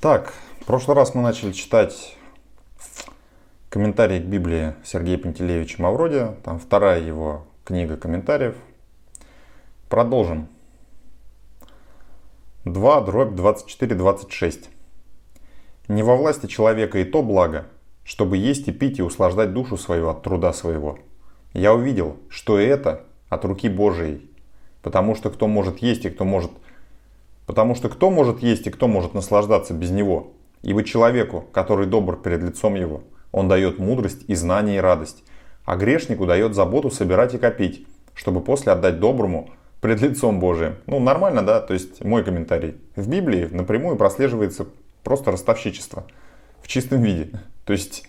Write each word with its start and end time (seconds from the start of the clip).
Так, 0.00 0.32
в 0.60 0.64
прошлый 0.64 0.96
раз 0.96 1.16
мы 1.16 1.22
начали 1.22 1.50
читать 1.50 2.16
комментарии 3.68 4.20
к 4.20 4.26
Библии 4.26 4.74
Сергея 4.84 5.18
Пантелеевича 5.18 5.82
Мавроди. 5.82 6.36
Там 6.44 6.60
вторая 6.60 7.00
его 7.00 7.48
книга 7.64 7.96
комментариев. 7.96 8.54
Продолжим. 9.88 10.46
2, 12.64 13.00
дробь 13.00 13.34
24, 13.34 13.96
26. 13.96 14.70
Не 15.88 16.04
во 16.04 16.14
власти 16.14 16.46
человека 16.46 17.00
и 17.00 17.04
то 17.04 17.24
благо, 17.24 17.66
чтобы 18.04 18.36
есть 18.36 18.68
и 18.68 18.72
пить 18.72 19.00
и 19.00 19.02
услаждать 19.02 19.52
душу 19.52 19.76
свою 19.76 20.10
от 20.10 20.22
труда 20.22 20.52
своего. 20.52 21.00
Я 21.54 21.74
увидел, 21.74 22.18
что 22.28 22.60
и 22.60 22.64
это 22.64 23.04
от 23.28 23.44
руки 23.44 23.68
Божией, 23.68 24.30
потому 24.80 25.16
что 25.16 25.28
кто 25.28 25.48
может 25.48 25.78
есть 25.78 26.04
и 26.04 26.10
кто 26.10 26.24
может 26.24 26.52
Потому 27.48 27.74
что 27.74 27.88
кто 27.88 28.10
может 28.10 28.42
есть 28.42 28.66
и 28.66 28.70
кто 28.70 28.88
может 28.88 29.14
наслаждаться 29.14 29.72
без 29.72 29.90
него? 29.90 30.34
Ибо 30.60 30.84
человеку, 30.84 31.46
который 31.50 31.86
добр 31.86 32.20
перед 32.20 32.42
лицом 32.42 32.74
его, 32.74 33.04
он 33.32 33.48
дает 33.48 33.78
мудрость 33.78 34.22
и 34.28 34.34
знание 34.34 34.76
и 34.76 34.80
радость, 34.80 35.24
а 35.64 35.76
грешнику 35.76 36.26
дает 36.26 36.54
заботу 36.54 36.90
собирать 36.90 37.32
и 37.32 37.38
копить, 37.38 37.86
чтобы 38.12 38.42
после 38.42 38.72
отдать 38.72 39.00
доброму 39.00 39.48
пред 39.80 40.02
лицом 40.02 40.40
Божиим. 40.40 40.76
Ну, 40.84 41.00
нормально, 41.00 41.40
да? 41.40 41.60
То 41.60 41.72
есть, 41.72 42.04
мой 42.04 42.22
комментарий. 42.22 42.76
В 42.96 43.08
Библии 43.08 43.48
напрямую 43.50 43.96
прослеживается 43.96 44.66
просто 45.02 45.30
ростовщичество 45.30 46.04
в 46.60 46.68
чистом 46.68 47.00
виде. 47.00 47.30
То 47.64 47.72
есть, 47.72 48.06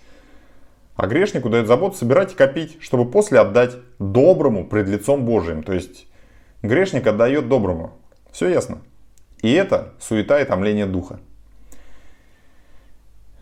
а 0.98 1.08
грешнику 1.08 1.50
дает 1.50 1.68
заботу 1.68 1.96
собирать 1.96 2.34
и 2.34 2.36
копить, 2.36 2.76
чтобы 2.82 3.10
после 3.10 3.40
отдать 3.40 3.78
доброму 4.00 4.68
пред 4.68 4.90
лицом 4.90 5.24
Божиим. 5.24 5.64
То 5.64 5.72
есть, 5.72 6.08
грешник 6.62 7.08
отдает 7.08 7.48
доброму. 7.48 7.94
Все 8.34 8.50
ясно? 8.50 8.80
И 9.42 9.52
это 9.52 9.94
суета 10.00 10.40
и 10.42 10.46
томление 10.46 10.86
духа. 10.86 11.20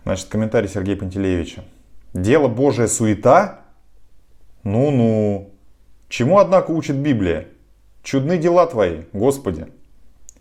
Значит, 0.04 0.28
комментарий 0.28 0.70
Сергея 0.70 0.96
Пантелеевича. 0.96 1.64
Дело 2.14 2.48
Божие 2.48 2.88
суета? 2.88 3.62
Ну-ну. 4.64 5.52
Чему, 6.08 6.40
однако, 6.40 6.72
учит 6.72 6.96
Библия? 6.96 7.48
Чудны 8.04 8.38
дела 8.38 8.66
твои, 8.68 9.02
Господи. 9.12 9.68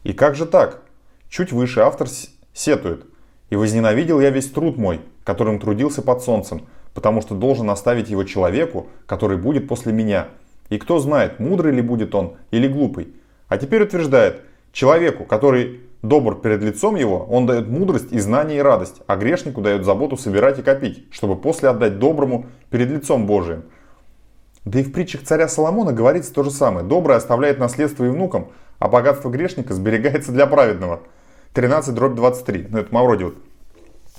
И 0.05 0.12
как 0.12 0.36
же 0.36 0.47
так? 0.47 0.83
Чуть 1.28 1.50
выше 1.50 1.80
автор 1.80 2.08
сетует. 2.52 3.06
И 3.50 3.56
возненавидел 3.56 4.20
я 4.20 4.30
весь 4.30 4.50
труд 4.50 4.77
мой, 4.77 5.00
которым 5.25 5.58
трудился 5.58 6.02
под 6.02 6.23
солнцем, 6.23 6.67
потому 6.95 7.23
что 7.23 7.34
должен 7.34 7.69
оставить 7.70 8.08
его 8.08 8.23
человеку, 8.25 8.86
который 9.06 9.36
будет 9.36 9.67
после 9.67 9.92
меня. 9.92 10.28
И 10.69 10.78
кто 10.78 10.98
знает, 10.98 11.41
мудрый 11.41 11.73
ли 11.73 11.83
будет 11.83 12.14
он 12.14 12.36
или 12.52 12.69
глупый. 12.69 13.14
А 13.48 13.58
теперь 13.58 13.83
утверждает, 13.83 14.42
Человеку, 14.77 15.24
который 15.24 15.80
добр 16.02 16.38
перед 16.38 16.60
лицом 16.60 16.96
его, 16.96 17.24
он 17.30 17.46
дает 17.46 17.66
мудрость 17.66 18.12
и 18.12 18.19
знание 18.19 18.58
и 18.58 18.60
радость, 18.60 18.96
а 19.06 19.16
грешнику 19.16 19.62
дает 19.62 19.86
заботу 19.86 20.18
собирать 20.18 20.58
и 20.58 20.62
копить, 20.62 21.06
чтобы 21.12 21.34
после 21.34 21.70
отдать 21.70 21.98
доброму 21.98 22.44
перед 22.68 22.91
лицом 22.91 23.27
Божиим. 23.27 23.62
Да 24.66 24.78
и 24.78 24.83
в 24.83 24.92
притчах 24.92 25.22
царя 25.22 25.48
Соломона 25.48 25.94
говорится 25.94 26.30
то 26.30 26.42
же 26.42 26.50
самое. 26.50 26.84
Добрый 26.84 27.16
оставляет 27.16 27.58
наследство 27.58 28.05
и 28.05 28.10
внукам, 28.10 28.48
а 28.78 28.88
богатство 28.88 29.30
грешника 29.30 29.72
сберегается 29.72 30.30
для 30.30 30.46
праведного. 30.46 31.00
13 31.55 31.94
дробь 31.94 32.14
23. 32.14 32.66
Ну 32.68 32.78
это 32.78 32.94
Мавроди 32.94 33.24
вот 33.24 33.36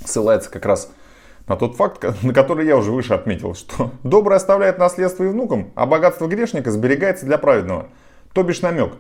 ссылается 0.04 0.50
как 0.50 0.66
раз 0.66 0.90
на 1.48 1.56
тот 1.56 1.76
факт, 1.76 2.04
на 2.24 2.34
который 2.34 2.66
я 2.66 2.78
уже 2.78 2.92
выше 2.92 3.14
отметил, 3.14 3.54
что 3.54 3.92
добрый 4.04 4.38
оставляет 4.38 4.80
наследство 4.80 5.24
и 5.24 5.28
внукам, 5.28 5.70
а 5.76 5.86
богатство 5.86 6.26
грешника 6.26 6.72
сберегается 6.72 7.28
для 7.28 7.38
праведного. 7.38 7.90
То 8.34 8.42
бишь 8.42 8.64
намек. 8.64 8.94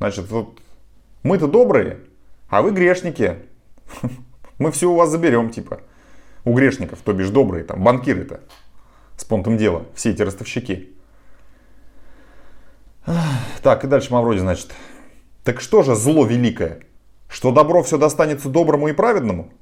Значит, 0.00 0.28
вот 0.28 0.58
мы-то 1.22 1.46
добрые, 1.46 2.00
а 2.48 2.62
вы 2.62 2.70
грешники. 2.70 3.36
Мы 4.58 4.72
все 4.72 4.90
у 4.90 4.96
вас 4.96 5.10
заберем, 5.10 5.50
типа. 5.50 5.80
У 6.44 6.52
грешников, 6.52 6.98
то 7.04 7.12
бишь 7.12 7.30
добрые, 7.30 7.62
там, 7.62 7.84
банкиры-то. 7.84 8.40
С 9.16 9.24
понтом 9.24 9.56
дела, 9.56 9.84
все 9.94 10.10
эти 10.10 10.22
ростовщики. 10.22 10.96
Так, 13.62 13.84
и 13.84 13.86
дальше 13.86 14.12
Мавроди, 14.12 14.38
значит. 14.38 14.72
Так 15.44 15.60
что 15.60 15.82
же 15.82 15.94
зло 15.94 16.26
великое? 16.26 16.80
Что 17.28 17.52
добро 17.52 17.82
все 17.82 17.98
достанется 17.98 18.48
доброму 18.48 18.88
и 18.88 18.92
праведному? 18.92 19.52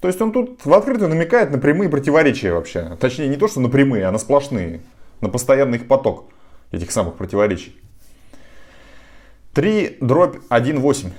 То 0.00 0.08
есть 0.08 0.20
он 0.20 0.32
тут 0.32 0.64
в 0.64 0.72
открытую 0.72 1.08
намекает 1.08 1.50
на 1.50 1.58
прямые 1.58 1.90
противоречия 1.90 2.52
вообще. 2.52 2.96
Точнее, 3.00 3.28
не 3.28 3.36
то, 3.36 3.48
что 3.48 3.60
на 3.60 3.68
прямые, 3.68 4.06
а 4.06 4.12
на 4.12 4.18
сплошные. 4.18 4.80
На 5.20 5.28
постоянный 5.28 5.78
их 5.78 5.88
поток 5.88 6.30
этих 6.70 6.92
самых 6.92 7.16
противоречий. 7.16 7.76
3 9.54 9.96
дробь 10.02 10.36
1,8. 10.50 11.10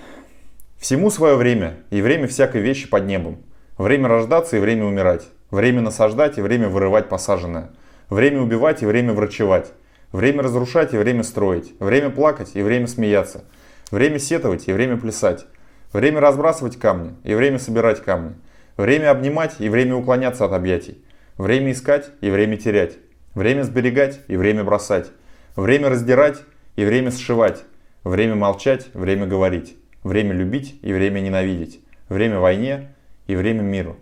Всему 0.78 1.10
свое 1.10 1.36
время, 1.36 1.78
и 1.90 2.00
время 2.02 2.28
всякой 2.28 2.62
вещи 2.62 2.88
под 2.88 3.06
небом. 3.06 3.44
Время 3.78 4.08
рождаться 4.08 4.56
и 4.56 4.60
время 4.60 4.86
умирать. 4.86 5.28
Время 5.50 5.82
насаждать 5.82 6.38
и 6.38 6.42
время 6.42 6.70
вырывать 6.70 7.10
посаженное. 7.10 7.72
Время 8.08 8.40
убивать 8.42 8.84
и 8.84 8.86
время 8.86 9.14
врачевать. 9.14 9.74
Время 10.14 10.44
разрушать 10.44 10.94
и 10.94 10.98
время 10.98 11.24
строить. 11.24 11.74
Время 11.80 12.12
плакать 12.12 12.52
и 12.54 12.62
время 12.62 12.88
смеяться. 12.88 13.44
Время 13.92 14.20
сетовать 14.20 14.68
и 14.68 14.74
время 14.74 14.96
плясать. 14.98 15.48
Время 15.92 16.22
разбрасывать 16.22 16.78
камни 16.78 17.16
и 17.24 17.34
время 17.34 17.58
собирать 17.58 18.02
камни. 18.04 18.36
Время 18.78 19.10
обнимать 19.10 19.56
и 19.58 19.68
время 19.70 19.96
уклоняться 19.96 20.46
от 20.46 20.54
объятий. 20.54 21.04
Время 21.38 21.72
искать 21.72 22.12
и 22.22 22.30
время 22.30 22.58
терять. 22.58 22.94
Время 23.34 23.64
сберегать 23.64 24.22
и 24.28 24.38
время 24.38 24.64
бросать. 24.64 25.08
Время 25.56 25.90
раздирать 25.90 26.38
и 26.76 26.86
время 26.86 27.12
сшивать. 27.12 27.64
Время 28.04 28.36
молчать, 28.36 28.94
время 28.94 29.28
говорить. 29.28 29.78
Время 30.04 30.34
любить 30.34 30.80
и 30.82 30.94
время 30.94 31.20
ненавидеть. 31.20 31.82
Время 32.08 32.40
войне 32.40 32.94
и 33.28 33.36
время 33.36 33.62
миру. 33.62 33.98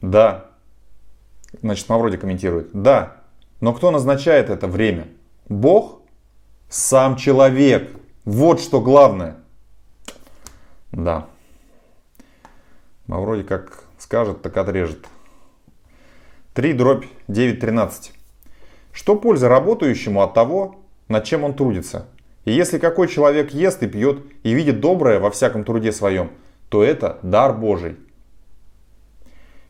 Да. 0.00 0.46
Значит, 1.60 1.88
Мавроди 1.88 2.16
комментирует. 2.16 2.70
Да. 2.72 3.16
Но 3.60 3.74
кто 3.74 3.90
назначает 3.90 4.48
это 4.48 4.66
время? 4.66 5.08
Бог? 5.48 6.00
Сам 6.68 7.16
человек. 7.16 7.90
Вот 8.24 8.60
что 8.60 8.80
главное. 8.80 9.36
Да. 10.92 11.26
Мавроди 13.06 13.42
как 13.42 13.84
скажет, 13.98 14.40
так 14.42 14.56
отрежет. 14.56 15.06
3 16.54 16.72
дробь 16.72 17.04
9.13. 17.28 18.12
Что 18.92 19.16
польза 19.16 19.48
работающему 19.48 20.22
от 20.22 20.34
того, 20.34 20.79
над 21.10 21.24
чем 21.24 21.44
он 21.44 21.52
трудится. 21.52 22.06
И 22.46 22.52
если 22.52 22.78
какой 22.78 23.08
человек 23.08 23.52
ест 23.52 23.82
и 23.82 23.86
пьет 23.86 24.22
и 24.44 24.52
видит 24.52 24.80
доброе 24.80 25.18
во 25.18 25.30
всяком 25.30 25.64
труде 25.64 25.92
своем, 25.92 26.30
то 26.70 26.82
это 26.82 27.18
дар 27.22 27.52
Божий. 27.52 27.96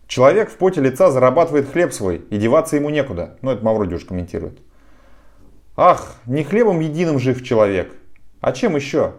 Человек 0.06 0.50
в 0.50 0.56
поте 0.56 0.81
лица 0.81 1.11
зарабатывает 1.11 1.71
хлеб 1.71 1.93
свой, 1.93 2.19
и 2.31 2.37
деваться 2.37 2.77
ему 2.77 2.91
некуда. 2.91 3.39
Ну, 3.43 3.50
это 3.50 3.65
Мавроди 3.65 3.95
уж 3.95 4.05
комментирует. 4.05 4.59
Ах, 5.77 6.17
не 6.27 6.45
хлебом 6.45 6.81
единым 6.81 7.19
жив 7.19 7.43
человек. 7.43 7.95
А 8.41 8.53
чем 8.53 8.77
еще? 8.77 9.15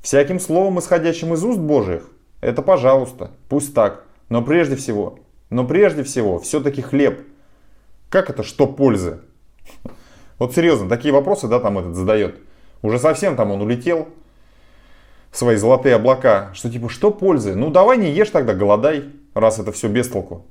Всяким 0.00 0.40
словом, 0.40 0.78
исходящим 0.78 1.34
из 1.34 1.44
уст 1.44 1.60
Божьих. 1.60 2.08
Это 2.40 2.62
пожалуйста, 2.62 3.30
пусть 3.48 3.74
так. 3.74 4.04
Но 4.28 4.42
прежде 4.42 4.76
всего, 4.76 5.20
но 5.50 5.64
прежде 5.66 6.02
всего, 6.02 6.40
все-таки 6.40 6.82
хлеб. 6.82 7.20
Как 8.08 8.28
это, 8.28 8.42
что 8.42 8.66
пользы? 8.66 9.20
Вот 10.38 10.54
серьезно, 10.54 10.88
такие 10.88 11.12
вопросы, 11.12 11.48
да, 11.48 11.60
там 11.60 11.78
этот 11.78 11.94
задает. 11.94 12.38
Уже 12.82 12.98
совсем 12.98 13.36
там 13.36 13.50
он 13.50 13.62
улетел 13.62 14.08
в 15.30 15.38
свои 15.38 15.56
золотые 15.56 15.94
облака. 15.94 16.50
Что 16.54 16.70
типа, 16.70 16.88
что 16.88 17.10
пользы? 17.10 17.54
Ну 17.54 17.70
давай 17.70 17.98
не 17.98 18.10
ешь 18.10 18.30
тогда, 18.30 18.54
голодай, 18.54 19.04
раз 19.34 19.58
это 19.58 19.72
все 19.72 19.88
без 19.88 20.08
толку. 20.08 20.44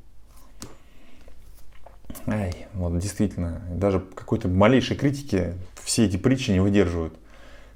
Ай, 2.25 2.67
вот 2.73 2.97
действительно, 2.99 3.61
даже 3.69 3.99
какой-то 3.99 4.47
малейшей 4.47 4.95
критики 4.95 5.53
все 5.83 6.05
эти 6.05 6.15
притчи 6.15 6.51
не 6.51 6.61
выдерживают. 6.61 7.13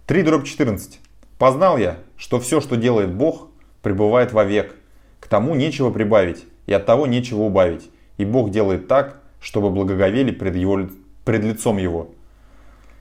3 0.05 0.23
дробь 0.23 0.45
14. 0.45 0.99
Познал 1.37 1.77
я, 1.77 1.97
что 2.15 2.39
все, 2.39 2.61
что 2.61 2.77
делает 2.77 3.13
Бог, 3.13 3.49
пребывает 3.81 4.31
вовек. 4.31 4.75
К 5.19 5.27
тому 5.27 5.55
нечего 5.55 5.91
прибавить, 5.91 6.45
и 6.65 6.73
от 6.73 6.85
того 6.85 7.07
нечего 7.07 7.41
убавить. 7.41 7.89
И 8.17 8.23
Бог 8.23 8.49
делает 8.49 8.87
так, 8.87 9.21
чтобы 9.41 9.69
благоговели 9.69 10.31
пред 10.31 10.55
его 10.55 10.87
пред 11.27 11.43
лицом 11.43 11.77
его. 11.77 12.11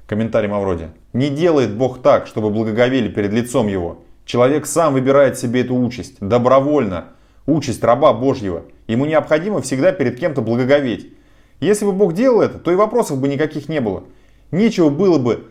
Комментарий 0.08 0.48
Мавроди. 0.48 0.88
Не 1.12 1.30
делает 1.30 1.72
Бог 1.76 2.02
так, 2.02 2.26
чтобы 2.26 2.50
благоговели 2.50 3.08
перед 3.08 3.32
лицом 3.32 3.68
его. 3.68 4.02
Человек 4.24 4.66
сам 4.66 4.94
выбирает 4.94 5.38
себе 5.38 5.60
эту 5.60 5.76
участь, 5.76 6.16
добровольно, 6.18 7.04
участь 7.46 7.84
раба 7.84 8.12
Божьего. 8.12 8.64
Ему 8.88 9.06
необходимо 9.06 9.62
всегда 9.62 9.92
перед 9.92 10.18
кем-то 10.18 10.42
благоговеть. 10.42 11.12
Если 11.60 11.84
бы 11.84 11.92
Бог 11.92 12.14
делал 12.14 12.40
это, 12.40 12.58
то 12.58 12.72
и 12.72 12.74
вопросов 12.74 13.20
бы 13.20 13.28
никаких 13.28 13.68
не 13.68 13.80
было. 13.80 14.02
Нечего 14.50 14.90
было 14.90 15.18
бы 15.18 15.46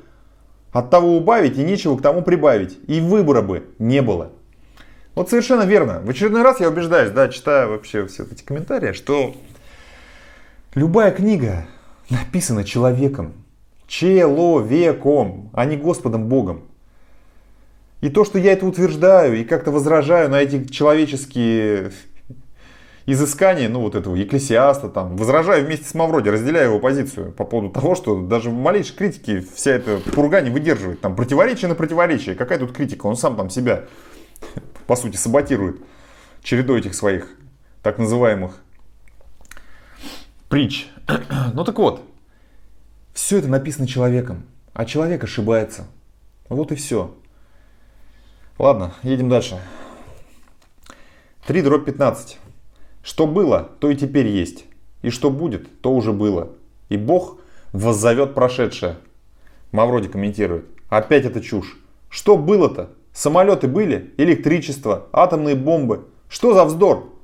от 0.74 0.90
того 0.90 1.16
убавить 1.16 1.58
и 1.58 1.64
нечего 1.64 1.96
к 1.96 2.02
тому 2.02 2.24
прибавить. 2.24 2.78
И 2.88 3.00
выбора 3.00 3.42
бы 3.42 3.64
не 3.80 4.02
было. 4.02 4.32
Вот 5.16 5.30
совершенно 5.30 5.64
верно. 5.64 6.02
В 6.04 6.10
очередной 6.10 6.42
раз 6.42 6.60
я 6.60 6.68
убеждаюсь, 6.68 7.12
да, 7.12 7.30
читая 7.30 7.68
вообще 7.68 8.06
все 8.06 8.24
эти 8.30 8.44
комментарии, 8.44 8.92
что 8.92 9.34
любая 10.74 11.12
книга, 11.12 11.68
написано 12.10 12.64
человеком, 12.64 13.34
человеком, 13.88 15.50
а 15.54 15.66
не 15.66 15.78
Господом 15.78 16.28
Богом. 16.28 16.64
И 18.02 18.10
то, 18.10 18.26
что 18.26 18.38
я 18.38 18.54
это 18.54 18.66
утверждаю 18.66 19.40
и 19.40 19.44
как-то 19.44 19.72
возражаю 19.72 20.30
на 20.30 20.42
эти 20.42 20.66
человеческие 20.66 21.92
изыскания, 23.06 23.70
ну 23.70 23.82
вот 23.82 23.96
этого 23.96 24.16
екклесиаста, 24.16 24.90
там, 24.90 25.16
возражаю 25.16 25.66
вместе 25.66 25.86
с 25.86 25.94
Мавроди, 25.94 26.30
разделяю 26.30 26.70
его 26.70 26.80
позицию 26.80 27.32
по 27.32 27.46
поводу 27.46 27.70
того, 27.72 27.96
что 27.96 28.22
даже 28.22 28.50
в 28.50 28.54
малейшей 28.54 28.96
критике 28.96 29.46
вся 29.56 29.72
эта 29.72 29.98
пурга 30.12 30.42
не 30.42 30.50
выдерживает. 30.50 31.02
Там 31.02 31.16
противоречие 31.16 31.70
на 31.70 31.76
противоречие. 31.76 32.36
Какая 32.36 32.60
тут 32.60 32.74
критика? 32.74 33.06
Он 33.06 33.16
сам 33.16 33.36
там 33.36 33.50
себя, 33.50 33.86
по 34.88 34.96
сути, 34.96 35.18
саботирует 35.18 35.78
чередой 36.44 36.80
этих 36.80 36.96
своих 36.96 37.30
так 37.82 37.98
называемых 37.98 38.60
притч. 40.50 40.88
ну 41.54 41.64
так 41.64 41.78
вот, 41.78 42.02
все 43.14 43.38
это 43.38 43.48
написано 43.48 43.88
человеком, 43.88 44.44
а 44.74 44.86
человек 44.86 45.24
ошибается. 45.24 45.88
Вот 46.50 46.72
и 46.72 46.76
все. 46.76 47.16
Ладно, 48.58 48.94
едем 49.04 49.30
дальше. 49.30 49.60
3 51.48 51.62
дробь 51.62 51.86
15. 51.86 52.40
Что 53.04 53.28
было, 53.28 53.70
то 53.80 53.90
и 53.90 53.96
теперь 53.96 54.28
есть. 54.28 54.66
И 55.02 55.10
что 55.10 55.30
будет, 55.30 55.82
то 55.82 55.94
уже 55.94 56.12
было. 56.12 56.50
И 56.90 56.98
Бог 56.98 57.40
воззовет 57.72 58.34
прошедшее. 58.34 58.98
Мавроди 59.72 60.08
комментирует. 60.08 60.66
Опять 60.90 61.26
это 61.26 61.42
чушь. 61.42 61.78
Что 62.10 62.38
было-то? 62.38 62.92
Самолеты 63.14 63.68
были? 63.68 64.14
Электричество? 64.18 65.08
Атомные 65.12 65.56
бомбы? 65.56 66.08
Что 66.30 66.54
за 66.54 66.66
вздор? 66.66 67.15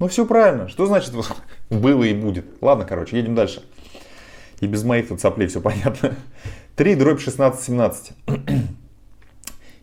Ну 0.00 0.08
все 0.08 0.24
правильно. 0.26 0.68
Что 0.68 0.86
значит 0.86 1.12
было 1.70 2.02
и 2.02 2.14
будет? 2.14 2.46
Ладно, 2.60 2.84
короче, 2.84 3.18
едем 3.18 3.34
дальше. 3.34 3.62
И 4.60 4.66
без 4.66 4.82
моих 4.82 5.08
тут 5.08 5.20
соплей 5.20 5.46
все 5.46 5.60
понятно. 5.60 6.16
3 6.76 6.94
дробь 6.96 7.20
16 7.20 7.62
17. 7.62 8.12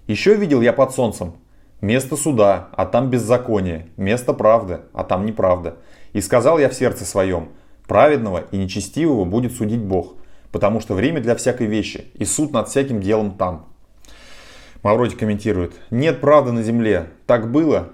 Еще 0.07 0.35
видел 0.35 0.61
я 0.61 0.73
под 0.73 0.91
солнцем. 0.91 1.35
Место 1.81 2.17
суда, 2.17 2.69
а 2.71 2.87
там 2.87 3.11
беззаконие. 3.11 3.87
Место 3.95 4.33
правды, 4.33 4.79
а 4.91 5.03
там 5.03 5.25
неправда. 5.25 5.77
И 6.13 6.21
сказал 6.21 6.57
я 6.57 6.69
в 6.69 6.73
сердце 6.73 7.05
своем, 7.05 7.49
праведного 7.85 8.45
и 8.51 8.57
нечестивого 8.57 9.23
будет 9.25 9.53
судить 9.53 9.81
Бог, 9.81 10.15
потому 10.51 10.79
что 10.79 10.95
время 10.95 11.21
для 11.21 11.35
всякой 11.35 11.67
вещи, 11.67 12.05
и 12.15 12.25
суд 12.25 12.51
над 12.53 12.69
всяким 12.69 13.01
делом 13.01 13.37
там. 13.37 13.67
Мавроди 14.81 15.15
комментирует, 15.15 15.73
нет 15.91 16.19
правды 16.21 16.51
на 16.51 16.63
земле, 16.63 17.09
так 17.27 17.51
было 17.51 17.89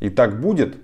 и 0.00 0.08
так 0.10 0.40
будет. 0.40 0.78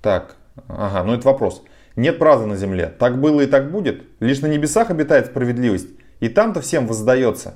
Так, 0.00 0.36
ага, 0.68 1.04
ну 1.04 1.14
это 1.14 1.26
вопрос. 1.26 1.62
Нет 1.96 2.18
правды 2.18 2.46
на 2.46 2.56
земле, 2.56 2.94
так 2.98 3.20
было 3.20 3.40
и 3.40 3.46
так 3.46 3.70
будет, 3.70 4.04
лишь 4.20 4.40
на 4.40 4.46
небесах 4.46 4.90
обитает 4.90 5.26
справедливость, 5.26 5.88
и 6.20 6.28
там-то 6.28 6.60
всем 6.60 6.86
воздается. 6.86 7.54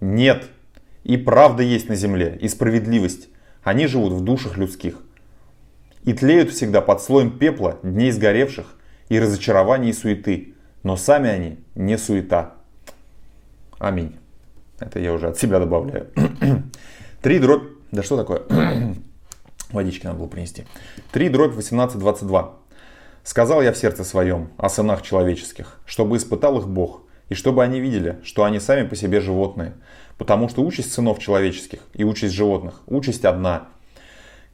Нет. 0.00 0.44
И 1.04 1.16
правда 1.16 1.62
есть 1.62 1.88
на 1.88 1.94
земле, 1.94 2.36
и 2.40 2.48
справедливость. 2.48 3.28
Они 3.62 3.86
живут 3.86 4.12
в 4.12 4.20
душах 4.22 4.56
людских. 4.56 4.96
И 6.04 6.12
тлеют 6.12 6.50
всегда 6.50 6.80
под 6.80 7.00
слоем 7.00 7.38
пепла, 7.38 7.78
дней 7.82 8.10
сгоревших, 8.10 8.66
и 9.08 9.18
разочарований 9.18 9.90
и 9.90 9.92
суеты. 9.92 10.54
Но 10.82 10.96
сами 10.96 11.30
они 11.30 11.58
не 11.74 11.96
суета. 11.96 12.54
Аминь. 13.78 14.16
Это 14.80 14.98
я 14.98 15.12
уже 15.12 15.28
от 15.28 15.38
себя 15.38 15.58
добавляю. 15.58 16.08
Три 17.22 17.38
дробь... 17.38 17.68
Да 17.92 18.02
что 18.02 18.16
такое? 18.16 18.42
Водички 19.72 20.06
надо 20.06 20.18
было 20.18 20.28
принести. 20.28 20.66
Три 21.10 21.28
дробь 21.28 21.54
18.22. 21.54 22.50
Сказал 23.24 23.62
я 23.62 23.72
в 23.72 23.76
сердце 23.76 24.04
своем 24.04 24.50
о 24.56 24.68
сынах 24.68 25.02
человеческих, 25.02 25.78
чтобы 25.86 26.16
испытал 26.16 26.58
их 26.58 26.68
Бог, 26.68 27.02
и 27.28 27.34
чтобы 27.34 27.62
они 27.62 27.80
видели, 27.80 28.18
что 28.24 28.44
они 28.44 28.60
сами 28.60 28.86
по 28.86 28.96
себе 28.96 29.20
животные. 29.20 29.74
Потому 30.18 30.48
что 30.48 30.62
участь 30.62 30.92
сынов 30.92 31.18
человеческих 31.18 31.80
и 31.94 32.04
участь 32.04 32.34
животных, 32.34 32.82
участь 32.86 33.24
одна. 33.24 33.68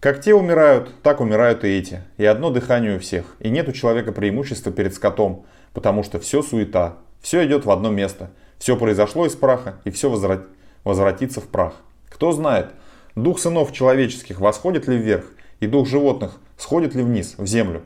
Как 0.01 0.21
те 0.21 0.33
умирают, 0.33 0.95
так 1.03 1.21
умирают 1.21 1.65
и 1.65 1.69
эти. 1.69 2.03
И 2.19 2.25
одно 2.25 2.51
дыхание 2.51 2.97
у 2.97 3.01
всех. 3.01 3.35
И 3.41 3.51
нет 3.51 3.69
у 3.69 3.73
человека 3.73 4.13
преимущества 4.13 4.71
перед 4.71 4.95
скотом, 4.95 5.45
потому 5.73 6.05
что 6.05 6.21
все 6.21 6.43
суета. 6.43 6.99
Все 7.21 7.45
идет 7.45 7.65
в 7.65 7.71
одно 7.71 7.91
место. 7.91 8.31
Все 8.59 8.77
произошло 8.77 9.27
из 9.27 9.35
праха, 9.35 9.81
и 9.85 9.91
все 9.91 10.09
возврат... 10.09 10.43
возвратится 10.85 11.41
в 11.41 11.49
прах. 11.49 11.75
Кто 12.09 12.31
знает, 12.33 12.71
дух 13.23 13.39
сынов 13.39 13.73
человеческих 13.73 14.41
восходит 14.41 14.89
ли 14.89 14.97
вверх, 14.97 15.25
и 15.61 15.67
дух 15.67 15.87
животных 15.87 16.41
сходит 16.57 16.95
ли 16.95 17.03
вниз, 17.03 17.35
в 17.39 17.47
землю. 17.47 17.83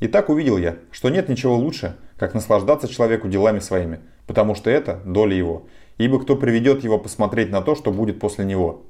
И 0.00 0.08
так 0.08 0.28
увидел 0.28 0.58
я, 0.58 0.76
что 0.90 1.08
нет 1.08 1.28
ничего 1.28 1.56
лучше, 1.56 1.96
как 2.16 2.34
наслаждаться 2.34 2.88
человеку 2.88 3.28
делами 3.28 3.58
своими, 3.58 4.00
потому 4.26 4.54
что 4.54 4.70
это 4.70 5.00
доля 5.04 5.34
его, 5.34 5.66
ибо 5.98 6.20
кто 6.20 6.36
приведет 6.36 6.84
его 6.84 6.98
посмотреть 6.98 7.50
на 7.50 7.62
то, 7.62 7.74
что 7.74 7.90
будет 7.90 8.20
после 8.20 8.44
него. 8.44 8.84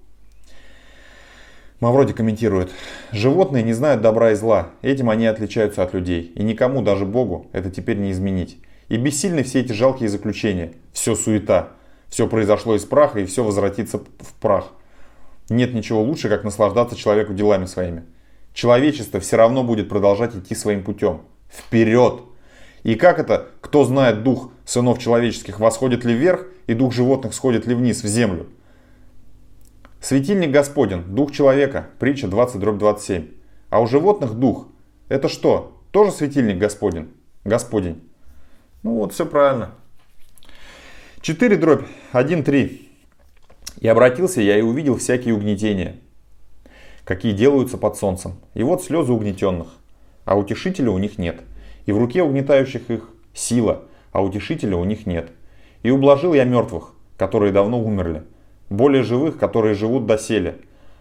Мавроди 1.80 2.12
комментирует, 2.12 2.72
животные 3.12 3.62
не 3.62 3.72
знают 3.72 4.02
добра 4.02 4.32
и 4.32 4.34
зла, 4.34 4.70
этим 4.82 5.10
они 5.10 5.26
отличаются 5.26 5.82
от 5.84 5.94
людей, 5.94 6.32
и 6.34 6.42
никому, 6.42 6.82
даже 6.82 7.06
Богу, 7.06 7.46
это 7.52 7.70
теперь 7.70 7.98
не 7.98 8.10
изменить. 8.10 8.58
И 8.88 8.96
бессильны 8.96 9.44
все 9.44 9.60
эти 9.60 9.72
жалкие 9.72 10.08
заключения, 10.08 10.72
все 10.92 11.14
суета, 11.14 11.68
все 12.08 12.26
произошло 12.26 12.74
из 12.74 12.84
праха 12.84 13.20
и 13.20 13.26
все 13.26 13.44
возвратится 13.44 13.98
в 13.98 14.32
прах. 14.40 14.72
Нет 15.48 15.72
ничего 15.72 16.02
лучше, 16.02 16.28
как 16.28 16.44
наслаждаться 16.44 16.96
человеку 16.96 17.32
делами 17.32 17.64
своими. 17.64 18.04
Человечество 18.52 19.20
все 19.20 19.36
равно 19.36 19.64
будет 19.64 19.88
продолжать 19.88 20.36
идти 20.36 20.54
своим 20.54 20.82
путем. 20.82 21.22
Вперед! 21.48 22.22
И 22.82 22.94
как 22.94 23.18
это, 23.18 23.48
кто 23.60 23.84
знает 23.84 24.22
дух 24.22 24.50
сынов 24.64 24.98
человеческих, 24.98 25.58
восходит 25.60 26.04
ли 26.04 26.14
вверх, 26.14 26.46
и 26.66 26.74
дух 26.74 26.92
животных 26.92 27.34
сходит 27.34 27.66
ли 27.66 27.74
вниз, 27.74 28.02
в 28.02 28.06
землю? 28.06 28.46
Светильник 30.00 30.50
Господен, 30.50 31.14
дух 31.14 31.32
человека, 31.32 31.88
притча 31.98 32.28
20 32.28 32.60
дробь 32.60 32.78
27. 32.78 33.28
А 33.70 33.80
у 33.80 33.86
животных 33.86 34.34
дух. 34.34 34.68
Это 35.08 35.28
что? 35.28 35.82
Тоже 35.90 36.12
светильник 36.12 36.58
Господен? 36.58 37.08
Господень. 37.44 38.02
Ну 38.82 38.94
вот, 38.94 39.12
все 39.12 39.26
правильно. 39.26 39.72
4 41.20 41.56
дробь 41.56 41.84
1, 42.12 42.44
3. 42.44 42.87
И 43.80 43.86
обратился 43.86 44.40
я 44.40 44.58
и 44.58 44.62
увидел 44.62 44.96
всякие 44.96 45.34
угнетения, 45.34 45.96
какие 47.04 47.32
делаются 47.32 47.78
под 47.78 47.96
солнцем. 47.96 48.34
И 48.54 48.62
вот 48.62 48.82
слезы 48.82 49.12
угнетенных, 49.12 49.68
а 50.24 50.36
утешителя 50.36 50.90
у 50.90 50.98
них 50.98 51.18
нет. 51.18 51.40
И 51.86 51.92
в 51.92 51.98
руке 51.98 52.22
угнетающих 52.22 52.90
их 52.90 53.10
сила, 53.32 53.84
а 54.12 54.22
утешителя 54.22 54.76
у 54.76 54.84
них 54.84 55.06
нет. 55.06 55.30
И 55.82 55.90
ублажил 55.90 56.34
я 56.34 56.44
мертвых, 56.44 56.92
которые 57.16 57.52
давно 57.52 57.80
умерли, 57.80 58.24
более 58.68 59.02
живых, 59.02 59.38
которые 59.38 59.74
живут 59.74 60.06
доселе. 60.06 60.58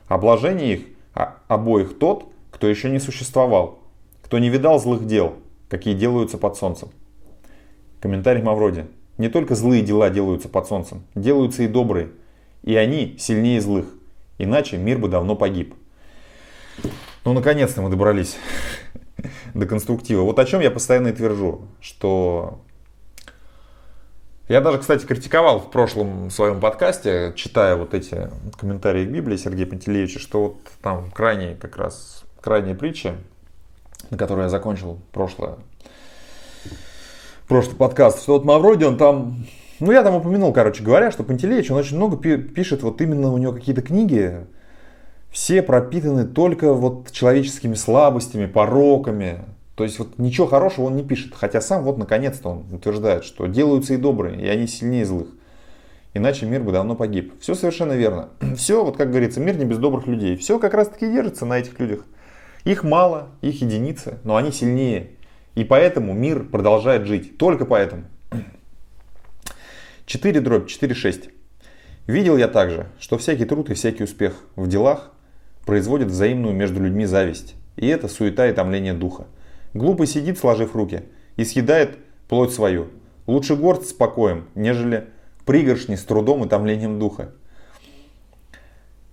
А 0.07 0.17
блажение 0.17 0.74
их 0.74 0.81
а 1.17 1.39
обоих 1.48 1.98
тот, 1.98 2.25
кто 2.51 2.67
еще 2.67 2.91
не 2.91 3.00
существовал, 3.00 3.79
кто 4.22 4.38
не 4.38 4.50
видал 4.50 4.79
злых 4.79 5.07
дел, 5.07 5.34
какие 5.67 5.96
делаются 5.96 6.38
под 6.38 6.55
солнцем. 6.55 6.89
Комментарий 8.00 8.43
Мавроди. 8.43 8.86
Не 9.17 9.29
только 9.29 9.55
злые 9.55 9.81
дела 9.81 10.12
делаются 10.12 10.48
под 10.48 10.67
солнцем, 10.67 11.01
делаются 11.15 11.63
и 11.63 11.67
добрые. 11.67 12.10
И 12.67 12.75
они 12.75 13.15
сильнее 13.17 13.62
злых. 13.62 13.86
Иначе 14.38 14.75
мир 14.75 14.97
бы 14.97 15.07
давно 15.07 15.38
погиб. 15.38 15.74
Ну, 17.24 17.31
наконец-то 17.31 17.81
мы 17.81 17.89
добрались 17.89 18.36
до 19.53 19.65
конструктива. 19.65 20.24
Вот 20.24 20.38
о 20.38 20.43
чем 20.43 20.59
я 20.59 20.69
постоянно 20.69 21.07
и 21.07 21.13
твержу, 21.13 21.62
что 21.79 22.59
я 24.50 24.59
даже, 24.59 24.79
кстати, 24.79 25.05
критиковал 25.05 25.62
в 25.62 25.71
прошлом 25.71 26.29
своем 26.29 26.59
подкасте, 26.59 27.31
читая 27.38 27.77
вот 27.77 27.93
эти 27.93 28.29
комментарии 28.59 29.05
к 29.05 29.12
Библии 29.12 29.38
Сергея 29.38 29.65
Пантелеевича, 29.65 30.19
что 30.19 30.43
вот 30.43 30.57
там 30.81 31.09
крайние 31.12 31.55
как 31.55 31.77
раз, 31.77 32.25
крайние 32.41 32.75
притчи, 32.75 33.13
на 34.09 34.17
которые 34.17 34.43
я 34.43 34.50
закончил 34.50 35.00
прошлое, 35.13 35.55
прошлый 37.47 37.77
подкаст, 37.77 38.24
что 38.24 38.33
вот 38.33 38.43
Мавроди, 38.43 38.83
он 38.83 38.97
там, 38.97 39.45
ну 39.79 39.91
я 39.91 40.03
там 40.03 40.15
упомянул, 40.15 40.53
короче 40.53 40.84
говоря, 40.84 41.12
что 41.12 41.24
Пантелеич, 41.24 41.72
он 41.72 41.77
очень 41.77 41.96
много 41.98 42.17
пишет, 42.17 42.84
вот 42.84 43.01
именно 43.01 43.31
у 43.31 43.38
него 43.38 43.53
какие-то 43.53 43.81
книги, 43.81 44.46
все 45.31 45.62
пропитаны 45.62 46.25
только 46.25 46.74
вот 46.74 47.12
человеческими 47.12 47.75
слабостями, 47.75 48.46
пороками. 48.46 49.41
То 49.75 49.84
есть 49.84 50.00
вот 50.00 50.17
ничего 50.17 50.48
хорошего 50.48 50.86
он 50.86 50.96
не 50.96 51.03
пишет. 51.03 51.34
Хотя 51.36 51.62
сам 51.62 51.84
вот 51.84 51.98
наконец-то 51.98 52.50
он 52.50 52.65
утверждает, 52.74 53.24
что 53.24 53.46
делаются 53.46 53.93
и 53.93 53.98
добрые, 53.98 54.41
и 54.41 54.48
они 54.48 54.65
сильнее 54.67 55.05
злых. 55.05 55.27
Иначе 56.13 56.48
мир 56.48 56.63
бы 56.63 56.72
давно 56.72 56.96
погиб. 56.96 57.34
Все 57.39 57.53
совершенно 57.53 57.93
верно. 57.93 58.29
Все, 58.57 58.84
вот 58.84 58.98
как 58.98 59.12
говорится, 59.12 59.39
мир 59.39 59.55
не 59.57 59.65
без 59.65 59.77
добрых 59.77 60.07
людей. 60.07 60.36
Все 60.38 60.57
как 60.57 60.74
раз 60.74 60.88
таки 60.88 61.05
держится 61.05 61.46
на 61.46 61.60
этих 61.60 61.79
людях. 61.79 62.05
Их 62.63 62.84
мало, 62.84 63.27
их 63.41 63.62
единицы, 63.62 64.17
но 64.24 64.36
они 64.36 64.51
сильнее. 64.51 65.12
И 65.53 65.63
поэтому 65.63 66.13
мир 66.13 66.46
продолжает 66.46 67.05
жить. 67.05 67.38
Только 67.38 67.65
поэтому. 67.65 68.05
4 70.07 70.39
дробь 70.39 70.69
4.6. 70.69 71.31
Видел 72.07 72.37
я 72.37 72.47
также, 72.47 72.87
что 72.97 73.17
всякий 73.17 73.43
труд 73.43 73.69
и 73.69 73.73
всякий 73.73 74.05
успех 74.05 74.37
в 74.55 74.69
делах 74.69 75.11
производит 75.65 76.07
взаимную 76.07 76.55
между 76.55 76.81
людьми 76.81 77.05
зависть. 77.05 77.55
И 77.75 77.87
это 77.87 78.07
суета 78.07 78.47
и 78.47 78.53
томление 78.53 78.93
духа. 78.93 79.27
Глупый 79.73 80.07
сидит, 80.07 80.39
сложив 80.39 80.77
руки, 80.77 81.03
и 81.35 81.43
съедает 81.43 81.97
плоть 82.29 82.53
свою. 82.53 82.87
Лучше 83.27 83.57
горд 83.57 83.85
с 83.85 83.91
покоем, 83.91 84.45
нежели 84.55 85.09
пригоршни 85.45 85.95
с 85.95 86.03
трудом 86.05 86.45
и 86.45 86.47
томлением 86.47 86.99
духа. 86.99 87.33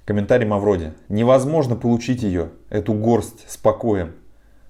Комментарий 0.04 0.46
Мавроди. 0.46 0.92
Невозможно 1.08 1.74
получить 1.74 2.22
ее, 2.22 2.50
эту 2.70 2.92
горсть, 2.92 3.50
с 3.50 3.56
покоем. 3.56 4.12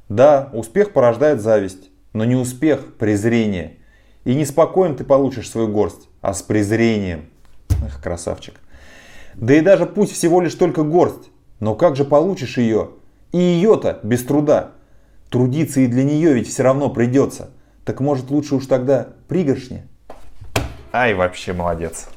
Да, 0.08 0.48
успех 0.54 0.94
порождает 0.94 1.42
зависть, 1.42 1.90
но 2.14 2.24
не 2.24 2.34
успех, 2.34 2.94
презрение. 2.96 3.76
И 4.24 4.34
не 4.34 4.46
спокоен 4.46 4.96
ты 4.96 5.04
получишь 5.04 5.50
свою 5.50 5.68
горсть, 5.68 6.08
а 6.24 6.32
с 6.32 6.42
презрением. 6.42 7.26
Эх, 7.84 8.02
красавчик. 8.02 8.54
Да 9.34 9.54
и 9.54 9.60
даже 9.60 9.84
пусть 9.84 10.12
всего 10.12 10.40
лишь 10.40 10.54
только 10.54 10.82
горсть, 10.82 11.30
но 11.60 11.74
как 11.74 11.96
же 11.96 12.04
получишь 12.04 12.56
ее? 12.56 12.90
И 13.32 13.38
ее-то 13.38 14.00
без 14.02 14.24
труда. 14.24 14.70
Трудиться 15.28 15.80
и 15.80 15.86
для 15.86 16.02
нее 16.02 16.32
ведь 16.32 16.48
все 16.48 16.62
равно 16.62 16.88
придется. 16.88 17.50
Так 17.84 18.00
может 18.00 18.30
лучше 18.30 18.54
уж 18.54 18.66
тогда 18.66 19.08
пригоршни? 19.28 19.86
Ай, 20.92 21.12
вообще 21.12 21.52
молодец. 21.52 22.08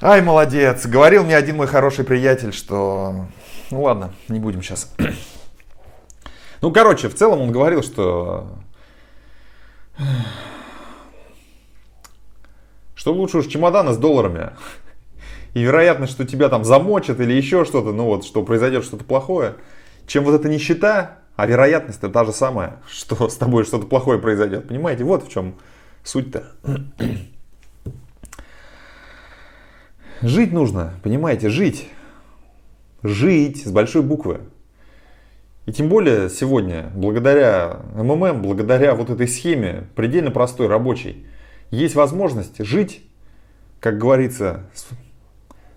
Ай, 0.00 0.22
молодец. 0.22 0.86
Говорил 0.86 1.24
мне 1.24 1.36
один 1.36 1.56
мой 1.56 1.66
хороший 1.66 2.04
приятель, 2.04 2.54
что... 2.54 3.26
Ну 3.70 3.82
ладно, 3.82 4.14
не 4.28 4.40
будем 4.40 4.62
сейчас. 4.62 4.92
Ну, 6.60 6.72
короче, 6.72 7.08
в 7.08 7.14
целом 7.14 7.40
он 7.40 7.52
говорил, 7.52 7.84
что... 7.84 8.48
Что 12.98 13.14
лучше 13.14 13.38
уж 13.38 13.46
чемоданы 13.46 13.92
с 13.92 13.96
долларами. 13.96 14.50
И 15.54 15.62
вероятность, 15.62 16.12
что 16.12 16.26
тебя 16.26 16.48
там 16.48 16.64
замочат 16.64 17.20
или 17.20 17.32
еще 17.32 17.64
что-то, 17.64 17.92
ну 17.92 18.06
вот, 18.06 18.24
что 18.24 18.42
произойдет 18.42 18.84
что-то 18.84 19.04
плохое, 19.04 19.54
чем 20.08 20.24
вот 20.24 20.34
эта 20.34 20.48
нищета, 20.48 21.18
а 21.36 21.46
вероятность 21.46 21.98
это 21.98 22.08
та 22.08 22.24
же 22.24 22.32
самая, 22.32 22.82
что 22.90 23.28
с 23.28 23.36
тобой 23.36 23.62
что-то 23.62 23.86
плохое 23.86 24.18
произойдет. 24.18 24.66
Понимаете, 24.66 25.04
вот 25.04 25.24
в 25.24 25.30
чем 25.30 25.54
суть-то. 26.02 26.50
Жить 30.20 30.52
нужно, 30.52 30.94
понимаете, 31.04 31.50
жить. 31.50 31.88
Жить 33.04 33.64
с 33.64 33.70
большой 33.70 34.02
буквы. 34.02 34.40
И 35.66 35.72
тем 35.72 35.88
более 35.88 36.28
сегодня, 36.30 36.90
благодаря 36.96 37.78
МММ, 37.94 38.42
благодаря 38.42 38.96
вот 38.96 39.10
этой 39.10 39.28
схеме, 39.28 39.86
предельно 39.94 40.32
простой, 40.32 40.66
рабочей, 40.66 41.28
есть 41.70 41.94
возможность 41.94 42.62
жить, 42.64 43.02
как 43.80 43.98
говорится, 43.98 44.64
с, 44.74 44.86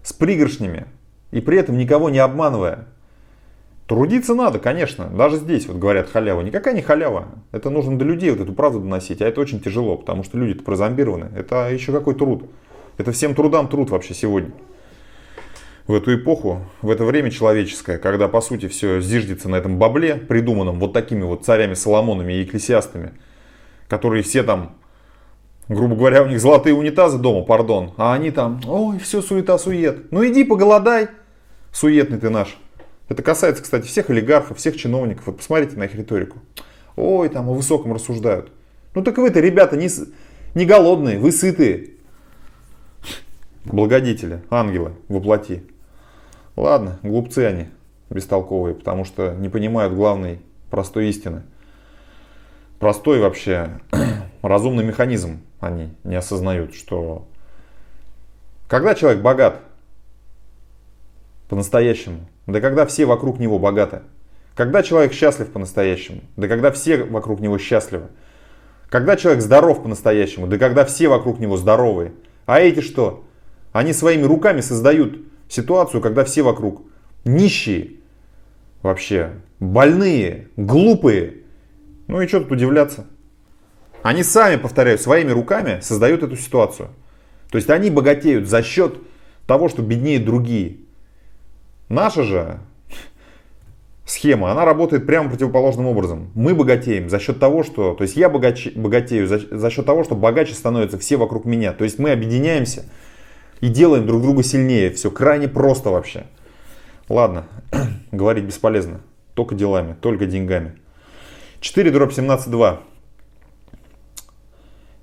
с 0.04 0.14
пригоршнями, 0.14 0.88
и 1.32 1.42
при 1.42 1.58
этом 1.58 1.78
никого 1.78 2.10
не 2.10 2.20
обманывая. 2.20 2.88
Трудиться 3.88 4.34
надо, 4.36 4.60
конечно, 4.60 5.08
даже 5.08 5.38
здесь 5.38 5.68
вот 5.68 5.78
говорят 5.78 6.10
халява. 6.10 6.42
Никакая 6.42 6.74
не 6.74 6.82
халява. 6.82 7.28
Это 7.52 7.70
нужно 7.70 7.98
до 7.98 8.06
людей 8.06 8.32
вот 8.32 8.40
эту 8.40 8.54
правду 8.54 8.80
доносить, 8.80 9.22
а 9.22 9.28
это 9.28 9.42
очень 9.42 9.60
тяжело, 9.60 9.98
потому 9.98 10.24
что 10.24 10.38
люди-то 10.38 10.64
прозомбированы. 10.64 11.30
Это 11.36 11.70
еще 11.70 11.92
какой 11.92 12.16
труд. 12.16 12.50
Это 12.98 13.12
всем 13.12 13.36
трудам 13.36 13.68
труд 13.68 13.90
вообще 13.90 14.14
сегодня 14.14 14.52
в 15.88 15.94
эту 15.94 16.16
эпоху, 16.16 16.62
в 16.82 16.90
это 16.90 17.04
время 17.04 17.32
человеческое, 17.32 17.98
когда 17.98 18.28
по 18.28 18.42
сути 18.42 18.68
все 18.68 19.02
зиждется 19.02 19.50
на 19.50 19.56
этом 19.56 19.78
бабле, 19.78 20.16
придуманном 20.16 20.80
вот 20.80 20.94
такими 20.94 21.24
вот 21.24 21.46
царями 21.46 21.74
Соломонами 21.74 22.34
и 22.34 22.44
экклесиастами, 22.44 23.12
которые 23.88 24.24
все 24.24 24.44
там, 24.44 24.78
грубо 25.74 25.96
говоря, 25.96 26.24
у 26.24 26.28
них 26.28 26.40
золотые 26.40 26.76
унитазы 26.76 27.18
дома, 27.18 27.44
пардон, 27.44 27.94
а 27.98 28.14
они 28.14 28.32
там, 28.32 28.62
ой, 28.68 29.00
все 29.00 29.22
суета-сует. 29.22 30.12
Ну 30.12 30.26
иди 30.28 30.44
поголодай, 30.44 31.08
суетный 31.72 32.20
ты 32.20 32.30
наш. 32.30 32.58
Это 33.10 33.24
касается, 33.24 33.64
кстати, 33.64 33.88
всех 33.88 34.10
олигархов, 34.10 34.58
всех 34.58 34.78
чиновников. 34.78 35.28
Вот 35.28 35.38
посмотрите 35.38 35.78
на 35.78 35.84
их 35.84 35.96
риторику. 35.96 36.40
Ой, 36.96 37.30
там 37.30 37.50
о 37.50 37.54
высоком 37.54 37.94
рассуждают. 37.94 38.52
Ну 38.94 39.04
так 39.04 39.18
вы-то, 39.18 39.40
ребята, 39.40 39.78
не, 39.78 39.90
не 40.56 40.66
голодные, 40.66 41.20
вы 41.20 41.32
сытые. 41.32 41.92
Благодетели, 43.64 44.42
ангелы 44.50 44.94
воплоти. 45.08 45.64
Ладно, 46.56 47.00
глупцы 47.04 47.46
они, 47.46 47.68
бестолковые, 48.10 48.76
потому 48.76 49.06
что 49.06 49.34
не 49.36 49.50
понимают 49.50 49.94
главной 49.94 50.42
простой 50.70 51.10
истины. 51.10 51.44
Простой 52.80 53.20
вообще 53.20 53.80
разумный 54.42 54.84
механизм 54.84 55.42
они 55.60 55.94
не 56.04 56.16
осознают, 56.16 56.74
что 56.74 57.28
когда 58.68 58.96
человек 58.96 59.22
богат 59.22 59.60
по-настоящему, 61.50 62.28
да 62.48 62.62
когда 62.62 62.86
все 62.86 63.06
вокруг 63.06 63.40
него 63.40 63.60
богаты, 63.60 64.02
когда 64.56 64.84
человек 64.84 65.14
счастлив 65.14 65.52
по-настоящему, 65.52 66.22
да 66.38 66.48
когда 66.48 66.72
все 66.72 67.04
вокруг 67.04 67.40
него 67.40 67.58
счастливы, 67.58 68.08
когда 68.90 69.16
человек 69.16 69.42
здоров 69.42 69.84
по-настоящему, 69.84 70.48
да 70.48 70.58
когда 70.58 70.86
все 70.86 71.08
вокруг 71.08 71.40
него 71.40 71.58
здоровые, 71.58 72.14
а 72.46 72.60
эти 72.60 72.82
что? 72.82 73.24
Они 73.72 73.94
своими 73.94 74.24
руками 74.24 74.62
создают 74.62 75.18
ситуацию, 75.48 76.02
когда 76.02 76.26
все 76.26 76.42
вокруг 76.42 76.84
нищие, 77.24 77.92
вообще 78.82 79.32
больные, 79.60 80.50
глупые. 80.58 81.38
Ну 82.08 82.22
и 82.22 82.28
что 82.28 82.42
тут 82.42 82.52
удивляться? 82.52 83.06
Они 84.04 84.24
сами, 84.24 84.56
повторяю, 84.56 84.98
своими 84.98 85.32
руками 85.32 85.80
создают 85.82 86.24
эту 86.24 86.36
ситуацию. 86.36 86.90
То 87.52 87.58
есть 87.58 87.70
они 87.70 87.90
богатеют 87.90 88.48
за 88.48 88.64
счет 88.64 88.96
того, 89.46 89.70
что 89.70 89.82
беднее 89.82 90.20
другие. 90.20 90.78
Наша 91.90 92.24
же 92.24 92.60
схема, 94.06 94.52
она 94.52 94.66
работает 94.66 95.06
прямо 95.06 95.30
противоположным 95.30 95.88
образом. 95.88 96.32
Мы 96.34 96.56
богатеем 96.56 97.10
за 97.10 97.20
счет 97.20 97.40
того, 97.40 97.64
что... 97.64 97.94
То 97.94 98.04
есть 98.04 98.16
я 98.16 98.30
богаче, 98.30 98.72
богатею 98.76 99.28
за, 99.28 99.40
за 99.40 99.70
счет 99.70 99.86
того, 99.86 100.04
что 100.04 100.16
богаче 100.16 100.54
становятся 100.54 100.98
все 100.98 101.18
вокруг 101.18 101.46
меня. 101.46 101.74
То 101.74 101.84
есть 101.84 102.00
мы 102.00 102.12
объединяемся 102.12 102.86
и 103.60 103.68
делаем 103.68 104.08
друг 104.08 104.22
друга 104.22 104.44
сильнее. 104.44 104.90
Все 104.92 105.12
крайне 105.12 105.48
просто 105.48 105.90
вообще. 105.90 106.26
Ладно, 107.10 107.46
говорить 108.12 108.46
бесполезно. 108.46 109.02
Только 109.34 109.56
делами, 109.56 109.96
только 110.00 110.26
деньгами. 110.26 110.74
4 111.60 111.92
дробь 111.92 112.12
17.2. 112.12 112.80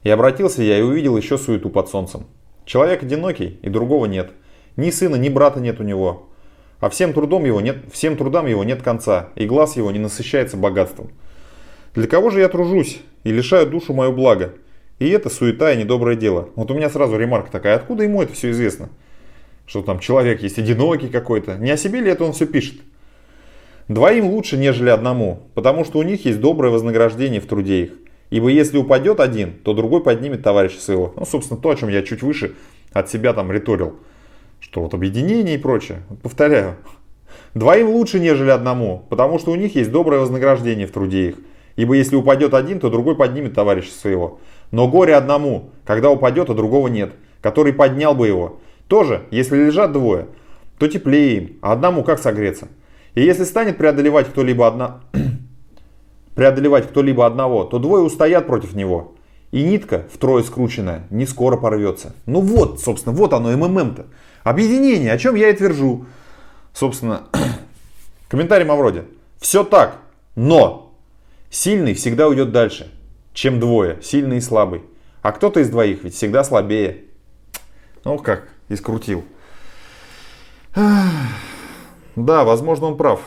И 0.02 0.10
обратился 0.10 0.62
я 0.62 0.78
и 0.78 0.82
увидел 0.82 1.16
еще 1.16 1.38
суету 1.38 1.70
под 1.70 1.88
солнцем. 1.88 2.26
Человек 2.64 3.02
одинокий, 3.02 3.58
и 3.62 3.68
другого 3.68 4.06
нет. 4.06 4.30
Ни 4.76 4.90
сына, 4.90 5.16
ни 5.16 5.28
брата 5.28 5.60
нет 5.60 5.80
у 5.80 5.82
него. 5.82 6.28
А 6.80 6.88
всем, 6.90 7.12
трудом 7.12 7.44
его 7.44 7.60
нет, 7.60 7.78
всем 7.92 8.16
трудам 8.16 8.46
его 8.46 8.62
нет 8.62 8.82
конца, 8.82 9.30
и 9.34 9.46
глаз 9.46 9.76
его 9.76 9.90
не 9.90 9.98
насыщается 9.98 10.56
богатством. 10.56 11.10
Для 11.94 12.06
кого 12.06 12.30
же 12.30 12.40
я 12.40 12.48
тружусь 12.48 13.00
и 13.24 13.32
лишаю 13.32 13.66
душу 13.66 13.92
мою 13.92 14.12
блага? 14.12 14.54
И 15.00 15.08
это 15.08 15.30
суета 15.30 15.72
и 15.72 15.76
недоброе 15.76 16.14
дело. 16.14 16.50
Вот 16.54 16.70
у 16.70 16.74
меня 16.74 16.90
сразу 16.90 17.16
ремарка 17.16 17.50
такая, 17.50 17.76
откуда 17.76 18.04
ему 18.04 18.22
это 18.22 18.34
все 18.34 18.50
известно? 18.50 18.90
Что 19.66 19.82
там 19.82 19.98
человек 19.98 20.42
есть 20.42 20.58
одинокий 20.58 21.08
какой-то. 21.08 21.56
Не 21.56 21.72
о 21.72 21.76
себе 21.76 22.00
ли 22.00 22.10
это 22.10 22.24
он 22.24 22.32
все 22.32 22.46
пишет? 22.46 22.80
Двоим 23.88 24.26
лучше, 24.26 24.56
нежели 24.56 24.90
одному, 24.90 25.48
потому 25.54 25.84
что 25.84 25.98
у 25.98 26.02
них 26.02 26.24
есть 26.24 26.40
доброе 26.40 26.70
вознаграждение 26.70 27.40
в 27.40 27.46
труде 27.46 27.84
их. 27.84 27.92
Ибо 28.30 28.48
если 28.48 28.76
упадет 28.76 29.20
один, 29.20 29.54
то 29.64 29.72
другой 29.72 30.02
поднимет 30.02 30.42
товарища 30.42 30.80
своего. 30.80 31.14
Ну, 31.16 31.24
собственно, 31.24 31.60
то, 31.60 31.70
о 31.70 31.76
чем 31.76 31.88
я 31.88 32.02
чуть 32.02 32.22
выше 32.22 32.54
от 32.92 33.10
себя 33.10 33.32
там 33.32 33.50
риторил. 33.50 33.96
Что 34.60 34.82
вот 34.82 34.94
объединение 34.94 35.54
и 35.54 35.58
прочее. 35.58 36.02
Повторяю. 36.22 36.76
Двоим 37.54 37.88
лучше, 37.88 38.20
нежели 38.20 38.50
одному, 38.50 39.06
потому 39.08 39.38
что 39.38 39.52
у 39.52 39.54
них 39.54 39.74
есть 39.74 39.90
доброе 39.90 40.20
вознаграждение 40.20 40.86
в 40.86 40.92
труде 40.92 41.30
их. 41.30 41.36
Ибо 41.76 41.94
если 41.94 42.16
упадет 42.16 42.54
один, 42.54 42.80
то 42.80 42.90
другой 42.90 43.16
поднимет 43.16 43.54
товарища 43.54 43.92
своего. 43.92 44.40
Но 44.72 44.88
горе 44.88 45.14
одному, 45.14 45.70
когда 45.84 46.10
упадет, 46.10 46.50
а 46.50 46.54
другого 46.54 46.88
нет, 46.88 47.12
который 47.40 47.72
поднял 47.72 48.14
бы 48.14 48.26
его. 48.26 48.60
Тоже, 48.88 49.22
если 49.30 49.56
лежат 49.56 49.92
двое, 49.92 50.26
то 50.78 50.88
теплее 50.88 51.36
им, 51.36 51.56
а 51.62 51.72
одному 51.72 52.02
как 52.02 52.18
согреться? 52.18 52.68
И 53.14 53.22
если 53.22 53.44
станет 53.44 53.78
преодолевать 53.78 54.28
кто-либо 54.28 54.66
одна... 54.66 55.00
преодолевать 56.38 56.86
кто-либо 56.86 57.26
одного, 57.26 57.64
то 57.64 57.80
двое 57.80 58.04
устоят 58.04 58.46
против 58.46 58.74
него. 58.74 59.16
И 59.50 59.64
нитка, 59.64 60.06
втрое 60.14 60.44
скрученная, 60.44 61.04
не 61.10 61.26
скоро 61.26 61.56
порвется. 61.56 62.14
Ну 62.26 62.40
вот, 62.40 62.80
собственно, 62.80 63.12
вот 63.12 63.32
оно, 63.32 63.50
МММ-то. 63.50 64.06
Объединение, 64.44 65.10
о 65.12 65.18
чем 65.18 65.34
я 65.34 65.50
и 65.50 65.52
твержу. 65.52 66.06
Собственно, 66.72 67.24
комментарий 68.28 68.64
Мавроди. 68.64 69.02
Все 69.40 69.64
так, 69.64 69.98
но 70.36 70.94
сильный 71.50 71.94
всегда 71.94 72.28
уйдет 72.28 72.52
дальше 72.52 72.88
чем 73.32 73.58
двое, 73.58 73.98
сильный 74.00 74.36
и 74.36 74.40
слабый. 74.40 74.84
А 75.22 75.32
кто-то 75.32 75.58
из 75.58 75.70
двоих 75.70 76.04
ведь 76.04 76.14
всегда 76.14 76.44
слабее. 76.44 77.06
Ну 78.04 78.16
как, 78.16 78.48
искрутил. 78.68 79.24
Да, 82.14 82.44
возможно, 82.44 82.86
он 82.86 82.96
прав 82.96 83.20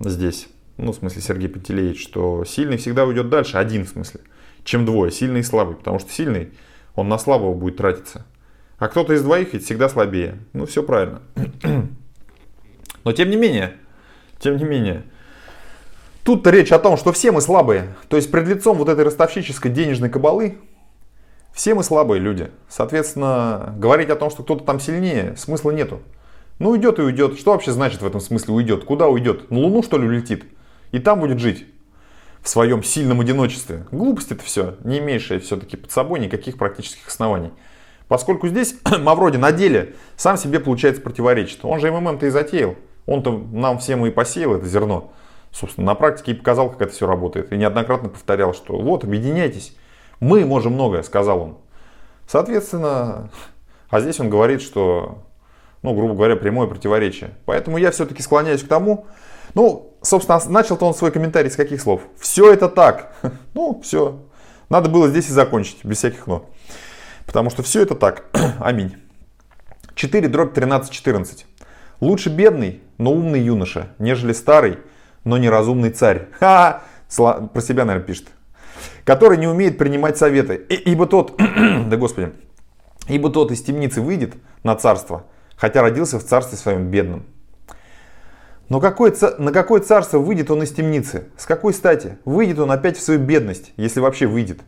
здесь. 0.00 0.48
Ну, 0.82 0.92
в 0.92 0.96
смысле, 0.96 1.20
Сергей 1.20 1.48
Пантелеевич, 1.48 2.02
что 2.02 2.44
сильный 2.44 2.78
всегда 2.78 3.04
уйдет 3.04 3.28
дальше, 3.28 3.58
один 3.58 3.84
в 3.84 3.90
смысле, 3.90 4.20
чем 4.64 4.86
двое, 4.86 5.12
сильный 5.12 5.40
и 5.40 5.44
слабый. 5.44 5.76
Потому 5.76 5.98
что 5.98 6.10
сильный, 6.10 6.52
он 6.94 7.08
на 7.08 7.18
слабого 7.18 7.52
будет 7.52 7.76
тратиться. 7.76 8.24
А 8.78 8.88
кто-то 8.88 9.12
из 9.12 9.22
двоих 9.22 9.52
ведь 9.52 9.64
всегда 9.64 9.90
слабее. 9.90 10.38
Ну, 10.54 10.64
все 10.64 10.82
правильно. 10.82 11.20
Но 13.04 13.12
тем 13.12 13.28
не 13.28 13.36
менее, 13.36 13.74
тем 14.38 14.56
не 14.56 14.64
менее, 14.64 15.04
Тут 16.22 16.46
речь 16.46 16.70
о 16.70 16.78
том, 16.78 16.96
что 16.96 17.12
все 17.12 17.32
мы 17.32 17.40
слабые. 17.40 17.94
То 18.08 18.16
есть 18.16 18.30
пред 18.30 18.46
лицом 18.46 18.76
вот 18.76 18.88
этой 18.88 19.04
ростовщической 19.04 19.70
денежной 19.70 20.10
кабалы 20.10 20.58
Все 21.52 21.74
мы 21.74 21.82
слабые 21.82 22.20
люди. 22.20 22.50
Соответственно, 22.68 23.74
говорить 23.78 24.10
о 24.10 24.16
том, 24.16 24.30
что 24.30 24.42
кто-то 24.42 24.64
там 24.64 24.80
сильнее, 24.80 25.34
смысла 25.36 25.70
нету. 25.70 26.00
Ну, 26.58 26.70
уйдет 26.70 26.98
и 26.98 27.02
уйдет. 27.02 27.38
Что 27.38 27.52
вообще 27.52 27.72
значит 27.72 28.02
в 28.02 28.06
этом 28.06 28.20
смысле 28.20 28.54
уйдет? 28.54 28.84
Куда 28.84 29.08
уйдет? 29.08 29.50
На 29.50 29.58
Луну, 29.58 29.82
что 29.82 29.96
ли, 29.96 30.06
улетит? 30.06 30.44
И 30.92 30.98
там 30.98 31.20
будет 31.20 31.38
жить 31.38 31.66
в 32.42 32.48
своем 32.48 32.82
сильном 32.82 33.20
одиночестве. 33.20 33.84
Глупость 33.90 34.32
это 34.32 34.42
все, 34.42 34.76
не 34.84 34.98
имеющая 34.98 35.38
все-таки 35.38 35.76
под 35.76 35.90
собой 35.90 36.20
никаких 36.20 36.56
практических 36.56 37.08
оснований. 37.08 37.52
Поскольку 38.08 38.48
здесь 38.48 38.76
Мавроди 38.98 39.36
на 39.36 39.52
деле 39.52 39.94
сам 40.16 40.36
себе, 40.36 40.58
получается, 40.58 41.02
противоречит. 41.02 41.60
Он 41.64 41.78
же 41.80 41.92
МММ-то 41.92 42.26
и 42.26 42.30
затеял. 42.30 42.76
Он-то 43.06 43.38
нам 43.52 43.78
всем 43.78 44.04
и 44.06 44.10
посеял 44.10 44.54
это 44.54 44.66
зерно. 44.66 45.12
Собственно, 45.52 45.88
на 45.88 45.94
практике 45.94 46.32
и 46.32 46.34
показал, 46.34 46.70
как 46.70 46.82
это 46.82 46.92
все 46.92 47.06
работает. 47.06 47.52
И 47.52 47.56
неоднократно 47.56 48.08
повторял, 48.08 48.54
что 48.54 48.76
вот, 48.78 49.04
объединяйтесь. 49.04 49.76
Мы 50.20 50.44
можем 50.44 50.74
многое, 50.74 51.02
сказал 51.02 51.40
он. 51.40 51.58
Соответственно, 52.26 53.30
а 53.90 54.00
здесь 54.00 54.20
он 54.20 54.30
говорит, 54.30 54.62
что, 54.62 55.18
ну, 55.82 55.94
грубо 55.94 56.14
говоря, 56.14 56.36
прямое 56.36 56.68
противоречие. 56.68 57.34
Поэтому 57.44 57.78
я 57.78 57.90
все-таки 57.90 58.22
склоняюсь 58.22 58.62
к 58.62 58.68
тому, 58.68 59.06
ну, 59.54 59.89
собственно, 60.02 60.40
начал-то 60.48 60.86
он 60.86 60.94
свой 60.94 61.10
комментарий 61.10 61.50
с 61.50 61.56
каких 61.56 61.80
слов? 61.80 62.02
Все 62.18 62.52
это 62.52 62.68
так. 62.68 63.14
Ну, 63.54 63.80
все. 63.82 64.20
Надо 64.68 64.88
было 64.88 65.08
здесь 65.08 65.28
и 65.28 65.32
закончить, 65.32 65.84
без 65.84 65.98
всяких 65.98 66.26
но. 66.26 66.48
Потому 67.26 67.50
что 67.50 67.62
все 67.62 67.82
это 67.82 67.94
так. 67.94 68.24
Аминь. 68.60 68.96
4 69.94 70.28
дробь 70.28 70.54
13 70.54 70.90
14. 70.90 71.46
Лучше 72.00 72.30
бедный, 72.30 72.80
но 72.98 73.12
умный 73.12 73.40
юноша, 73.40 73.88
нежели 73.98 74.32
старый, 74.32 74.78
но 75.24 75.36
неразумный 75.38 75.90
царь. 75.90 76.28
Ха! 76.38 76.82
Про 77.16 77.60
себя, 77.60 77.84
наверное, 77.84 78.06
пишет. 78.06 78.28
Который 79.04 79.36
не 79.36 79.48
умеет 79.48 79.76
принимать 79.76 80.16
советы. 80.16 80.54
И, 80.68 80.74
ибо 80.74 81.06
тот, 81.06 81.36
да 81.88 81.96
господи, 81.96 82.32
ибо 83.08 83.30
тот 83.30 83.50
из 83.50 83.62
темницы 83.62 84.00
выйдет 84.00 84.34
на 84.62 84.76
царство, 84.76 85.26
хотя 85.56 85.82
родился 85.82 86.18
в 86.18 86.24
царстве 86.24 86.56
своем 86.56 86.90
бедном. 86.90 87.26
Но 88.70 88.80
какое, 88.80 89.12
на 89.38 89.50
какое 89.50 89.80
царство 89.80 90.18
выйдет 90.18 90.48
он 90.50 90.62
из 90.62 90.70
темницы? 90.70 91.24
С 91.36 91.44
какой 91.44 91.74
стати? 91.74 92.18
Выйдет 92.24 92.60
он 92.60 92.70
опять 92.70 92.96
в 92.96 93.02
свою 93.02 93.18
бедность, 93.18 93.72
если 93.76 93.98
вообще 93.98 94.26
выйдет. 94.26 94.60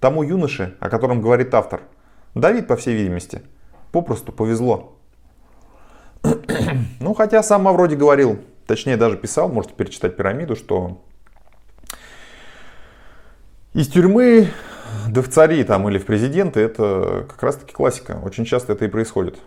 Тому 0.00 0.24
юноше, 0.24 0.74
о 0.80 0.90
котором 0.90 1.22
говорит 1.22 1.54
автор. 1.54 1.82
Давид, 2.34 2.66
по 2.66 2.76
всей 2.76 2.96
видимости, 2.96 3.42
попросту 3.92 4.32
повезло. 4.32 4.98
ну, 7.00 7.14
хотя 7.14 7.44
сам 7.44 7.62
Мавроди 7.62 7.94
говорил, 7.94 8.40
точнее 8.66 8.96
даже 8.96 9.16
писал, 9.16 9.48
можете 9.48 9.74
перечитать 9.74 10.16
пирамиду, 10.16 10.56
что 10.56 11.00
из 13.72 13.86
тюрьмы 13.86 14.48
да 15.08 15.22
в 15.22 15.28
цари 15.28 15.62
там, 15.62 15.88
или 15.88 15.98
в 15.98 16.06
президенты 16.06 16.58
это 16.58 17.24
как 17.28 17.40
раз 17.44 17.56
таки 17.56 17.72
классика. 17.72 18.18
Очень 18.24 18.46
часто 18.46 18.72
это 18.72 18.84
и 18.84 18.88
происходит. 18.88 19.38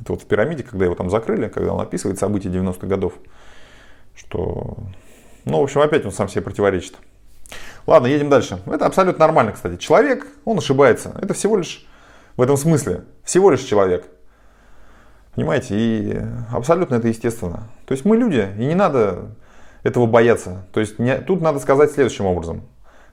Это 0.00 0.12
вот 0.12 0.22
в 0.22 0.26
пирамиде, 0.26 0.62
когда 0.62 0.84
его 0.84 0.94
там 0.94 1.10
закрыли, 1.10 1.48
когда 1.48 1.72
он 1.72 1.80
описывает 1.80 2.18
события 2.18 2.48
90-х 2.48 2.86
годов, 2.86 3.14
что, 4.14 4.76
ну, 5.44 5.60
в 5.60 5.62
общем, 5.62 5.80
опять 5.80 6.04
он 6.04 6.12
сам 6.12 6.28
себе 6.28 6.42
противоречит. 6.42 6.96
Ладно, 7.86 8.06
едем 8.06 8.30
дальше. 8.30 8.60
Это 8.66 8.86
абсолютно 8.86 9.26
нормально, 9.26 9.52
кстати. 9.52 9.76
Человек, 9.76 10.26
он 10.44 10.58
ошибается. 10.58 11.14
Это 11.20 11.34
всего 11.34 11.56
лишь, 11.56 11.86
в 12.36 12.42
этом 12.42 12.56
смысле, 12.56 13.04
всего 13.22 13.50
лишь 13.50 13.60
человек. 13.60 14.06
Понимаете, 15.34 15.74
и 15.76 16.20
абсолютно 16.52 16.96
это 16.96 17.08
естественно. 17.08 17.68
То 17.86 17.92
есть 17.92 18.04
мы 18.04 18.16
люди, 18.16 18.48
и 18.56 18.64
не 18.64 18.74
надо 18.74 19.32
этого 19.82 20.06
бояться. 20.06 20.66
То 20.72 20.80
есть 20.80 20.98
не, 20.98 21.18
тут 21.18 21.40
надо 21.40 21.58
сказать 21.58 21.92
следующим 21.92 22.26
образом, 22.26 22.62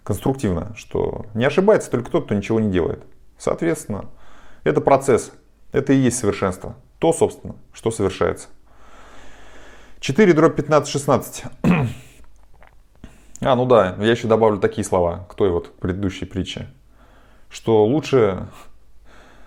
конструктивно, 0.04 0.74
что 0.76 1.26
не 1.34 1.46
ошибается 1.46 1.92
только 1.92 2.12
тот, 2.12 2.26
кто 2.26 2.36
ничего 2.36 2.60
не 2.60 2.72
делает. 2.72 3.04
Соответственно, 3.38 4.06
это 4.64 4.82
процесс, 4.82 5.32
это 5.72 5.94
и 5.94 5.98
есть 5.98 6.18
совершенство. 6.18 6.76
То, 7.00 7.14
собственно, 7.14 7.56
что 7.74 7.92
совершается. 7.92 8.48
4 10.00 10.34
дробь 10.34 10.56
15, 10.56 10.90
16. 10.90 11.44
а, 13.42 13.56
ну 13.56 13.66
да, 13.66 13.96
я 14.00 14.12
еще 14.12 14.28
добавлю 14.28 14.60
такие 14.60 14.84
слова 14.84 15.28
к 15.30 15.36
той 15.36 15.50
вот 15.52 15.78
предыдущей 15.80 16.26
притче. 16.26 16.68
Что 17.50 17.86
лучше 17.86 18.48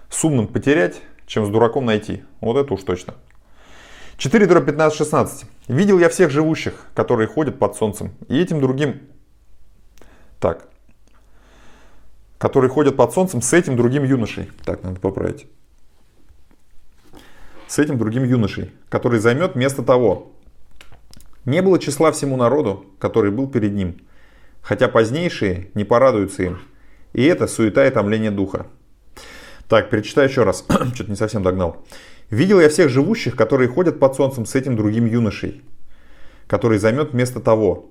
с 0.09 0.25
умным 0.25 0.47
потерять, 0.47 1.01
чем 1.27 1.47
с 1.47 1.49
дураком 1.49 1.87
найти. 1.87 2.23
Вот 2.41 2.57
это 2.57 2.73
уж 2.75 2.83
точно. 2.83 3.15
4 4.17 4.47
дробь 4.47 4.67
15, 4.67 4.97
16. 4.97 5.47
Видел 5.69 5.99
я 5.99 6.09
всех 6.09 6.31
живущих, 6.31 6.87
которые 6.95 7.27
ходят 7.27 7.59
под 7.59 7.77
солнцем, 7.77 8.13
и 8.29 8.39
этим 8.41 8.61
другим... 8.61 9.01
Так. 10.39 10.69
Которые 12.39 12.71
ходят 12.71 12.97
под 12.97 13.13
солнцем 13.13 13.43
с 13.43 13.53
этим 13.53 13.77
другим 13.77 14.05
юношей. 14.05 14.51
Так, 14.65 14.83
надо 14.83 15.01
поправить. 15.01 15.47
С 17.67 17.79
этим 17.79 17.99
другим 17.99 18.25
юношей, 18.25 18.73
который 18.89 19.19
займет 19.19 19.55
место 19.55 19.83
того. 19.83 20.33
Не 21.45 21.63
было 21.63 21.79
числа 21.79 22.13
всему 22.13 22.37
народу, 22.37 22.87
который 22.99 23.31
был 23.31 23.49
перед 23.49 23.73
ним, 23.73 24.01
хотя 24.63 24.89
позднейшие 24.89 25.71
не 25.75 25.85
порадуются 25.85 26.43
им. 26.43 26.59
И 27.13 27.25
это 27.25 27.47
суета 27.47 27.87
и 27.87 27.91
томление 27.91 28.31
духа. 28.31 28.67
Так, 29.69 29.91
перечитаю 29.91 30.29
еще 30.29 30.43
раз. 30.43 30.65
Что-то 30.95 31.11
не 31.11 31.17
совсем 31.17 31.43
догнал. 31.43 31.85
Видел 32.31 32.61
я 32.61 32.69
всех 32.69 32.91
живущих, 32.91 33.37
которые 33.37 33.69
ходят 33.69 33.99
под 33.99 34.15
солнцем 34.15 34.47
с 34.47 34.55
этим 34.55 34.77
другим 34.77 35.07
юношей, 35.07 35.63
который 36.47 36.79
займет 36.79 37.15
место 37.15 37.41
того. 37.41 37.91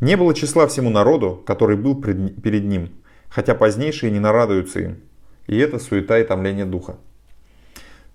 Не 0.00 0.16
было 0.16 0.34
числа 0.34 0.66
всему 0.66 0.90
народу, 0.90 1.42
который 1.46 1.76
был 1.76 2.00
пред, 2.00 2.42
перед 2.42 2.64
ним, 2.64 2.90
хотя 3.28 3.54
позднейшие 3.54 4.10
не 4.10 4.20
нарадуются 4.20 4.80
им. 4.80 5.00
И 5.46 5.56
это 5.58 5.78
суета 5.78 6.18
и 6.18 6.24
томление 6.24 6.64
духа. 6.64 6.96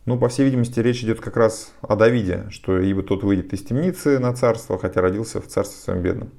Ну, 0.05 0.19
по 0.19 0.29
всей 0.29 0.45
видимости, 0.45 0.79
речь 0.79 1.03
идет 1.03 1.19
как 1.19 1.35
раз 1.35 1.73
о 1.81 1.95
Давиде, 1.95 2.45
что 2.51 2.79
ибо 2.79 3.01
тот 3.01 3.23
выйдет 3.23 3.51
из 3.53 3.63
темницы 3.63 4.19
на 4.19 4.33
царство, 4.33 4.77
хотя 4.77 5.01
родился 5.01 5.41
в 5.41 5.47
царстве 5.47 5.81
своем 5.81 6.03
бедном. 6.03 6.29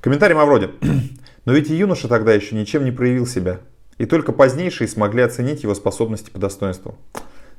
Комментарий 0.00 0.34
Мавроди. 0.34 0.70
Но 1.44 1.52
ведь 1.52 1.70
и 1.70 1.76
юноша 1.76 2.08
тогда 2.08 2.34
еще 2.34 2.56
ничем 2.56 2.84
не 2.84 2.90
проявил 2.90 3.24
себя, 3.24 3.60
и 3.98 4.06
только 4.06 4.32
позднейшие 4.32 4.88
смогли 4.88 5.22
оценить 5.22 5.62
его 5.62 5.76
способности 5.76 6.30
по 6.30 6.40
достоинству. 6.40 6.98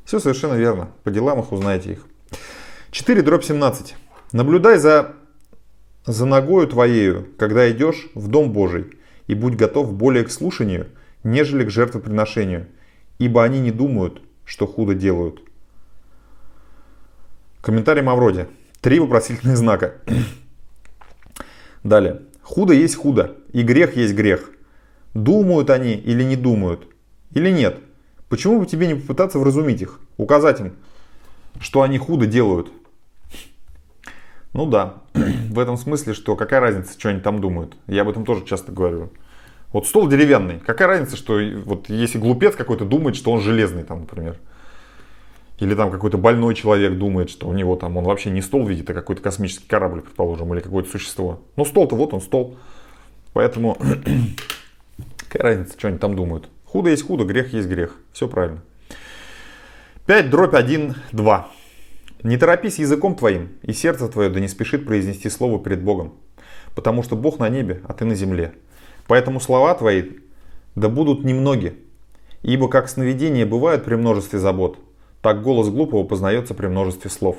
Все 0.03 0.19
совершенно 0.19 0.55
верно. 0.55 0.89
По 1.03 1.09
делам 1.09 1.39
их 1.39 1.53
узнаете 1.53 1.93
их. 1.93 2.05
4 2.91 3.21
дробь 3.21 3.45
17. 3.45 3.95
Наблюдай 4.33 4.77
за, 4.77 5.13
за 6.05 6.25
ногою 6.25 6.67
твоею, 6.67 7.29
когда 7.37 7.71
идешь 7.71 8.09
в 8.13 8.27
Дом 8.27 8.51
Божий, 8.51 8.87
и 9.27 9.35
будь 9.35 9.55
готов 9.55 9.93
более 9.93 10.25
к 10.25 10.31
слушанию, 10.31 10.87
нежели 11.23 11.63
к 11.63 11.69
жертвоприношению, 11.69 12.67
ибо 13.19 13.41
они 13.41 13.61
не 13.61 13.71
думают, 13.71 14.21
что 14.43 14.67
худо 14.67 14.93
делают. 14.93 15.44
Комментарий 17.65 18.03
Мавроди. 18.03 18.45
Три 18.79 18.99
вопросительных 18.99 19.57
знака. 19.57 19.95
Далее. 21.83 22.21
Худо 22.43 22.73
есть 22.73 22.95
худо, 22.95 23.37
и 23.53 23.63
грех 23.63 23.97
есть 23.97 24.13
грех. 24.13 24.51
Думают 25.15 25.71
они 25.71 25.95
или 25.95 26.21
не 26.21 26.35
думают? 26.35 26.87
Или 27.31 27.49
нет? 27.49 27.79
Почему 28.29 28.59
бы 28.59 28.67
тебе 28.67 28.85
не 28.85 28.93
попытаться 28.93 29.39
вразумить 29.39 29.81
их? 29.81 29.99
Указать 30.17 30.59
им, 30.59 30.75
что 31.59 31.81
они 31.81 31.97
худо 31.97 32.27
делают? 32.27 32.71
Ну 34.53 34.67
да, 34.67 34.97
в 35.15 35.57
этом 35.57 35.75
смысле, 35.75 36.13
что 36.13 36.35
какая 36.35 36.59
разница, 36.59 36.93
что 36.99 37.09
они 37.09 37.19
там 37.19 37.41
думают. 37.41 37.75
Я 37.87 38.03
об 38.03 38.09
этом 38.09 38.25
тоже 38.25 38.45
часто 38.45 38.71
говорю. 38.73 39.09
Вот 39.73 39.87
стол 39.87 40.07
деревянный. 40.07 40.59
Какая 40.59 40.87
разница, 40.87 41.17
что 41.17 41.39
вот 41.65 41.89
если 41.89 42.19
глупец 42.19 42.55
какой-то 42.55 42.85
думает, 42.85 43.15
что 43.15 43.31
он 43.31 43.41
железный 43.41 43.83
там, 43.83 44.01
например. 44.01 44.37
Или 45.59 45.73
там 45.73 45.91
какой-то 45.91 46.17
больной 46.17 46.53
человек 46.55 46.97
думает, 46.97 47.29
что 47.29 47.47
у 47.47 47.53
него 47.53 47.75
там 47.75 47.95
он 47.97 48.03
вообще 48.03 48.29
не 48.29 48.41
стол 48.41 48.67
видит, 48.67 48.89
а 48.89 48.93
какой-то 48.93 49.21
космический 49.21 49.67
корабль, 49.67 50.01
предположим, 50.01 50.53
или 50.53 50.61
какое-то 50.61 50.89
существо. 50.89 51.39
Ну 51.55 51.65
стол-то 51.65 51.95
вот 51.95 52.13
он 52.13 52.21
стол. 52.21 52.57
Поэтому 53.33 53.77
Какая 55.35 55.55
разница, 55.55 55.77
что 55.77 55.89
они 55.89 55.97
там 55.97 56.15
думают? 56.15 56.47
Худо 56.63 56.89
есть 56.89 57.05
худо, 57.05 57.25
грех 57.25 57.51
есть 57.51 57.67
грех. 57.67 57.97
Все 58.13 58.29
правильно. 58.29 58.61
5 60.05 60.29
дробь 60.29 60.53
1, 60.53 60.95
2. 61.11 61.51
Не 62.23 62.37
торопись 62.37 62.79
языком 62.79 63.15
твоим, 63.15 63.49
и 63.61 63.73
сердце 63.73 64.07
твое 64.07 64.29
да 64.29 64.39
не 64.39 64.47
спешит 64.47 64.85
произнести 64.85 65.29
слово 65.29 65.59
перед 65.61 65.83
Богом. 65.83 66.13
Потому 66.73 67.03
что 67.03 67.17
Бог 67.17 67.37
на 67.39 67.49
небе, 67.49 67.81
а 67.85 67.93
ты 67.93 68.05
на 68.05 68.15
земле. 68.15 68.53
Поэтому 69.07 69.41
слова 69.41 69.73
твои 69.75 70.03
да 70.75 70.87
будут 70.87 71.25
немноги. 71.25 71.75
Ибо 72.41 72.69
как 72.69 72.87
сновидения 72.87 73.45
бывают 73.45 73.83
при 73.83 73.95
множестве 73.95 74.39
забот, 74.39 74.79
так 75.25 75.41
голос 75.41 75.69
глупого 75.69 76.03
познается 76.03 76.53
при 76.53 76.67
множестве 76.67 77.09
слов. 77.09 77.37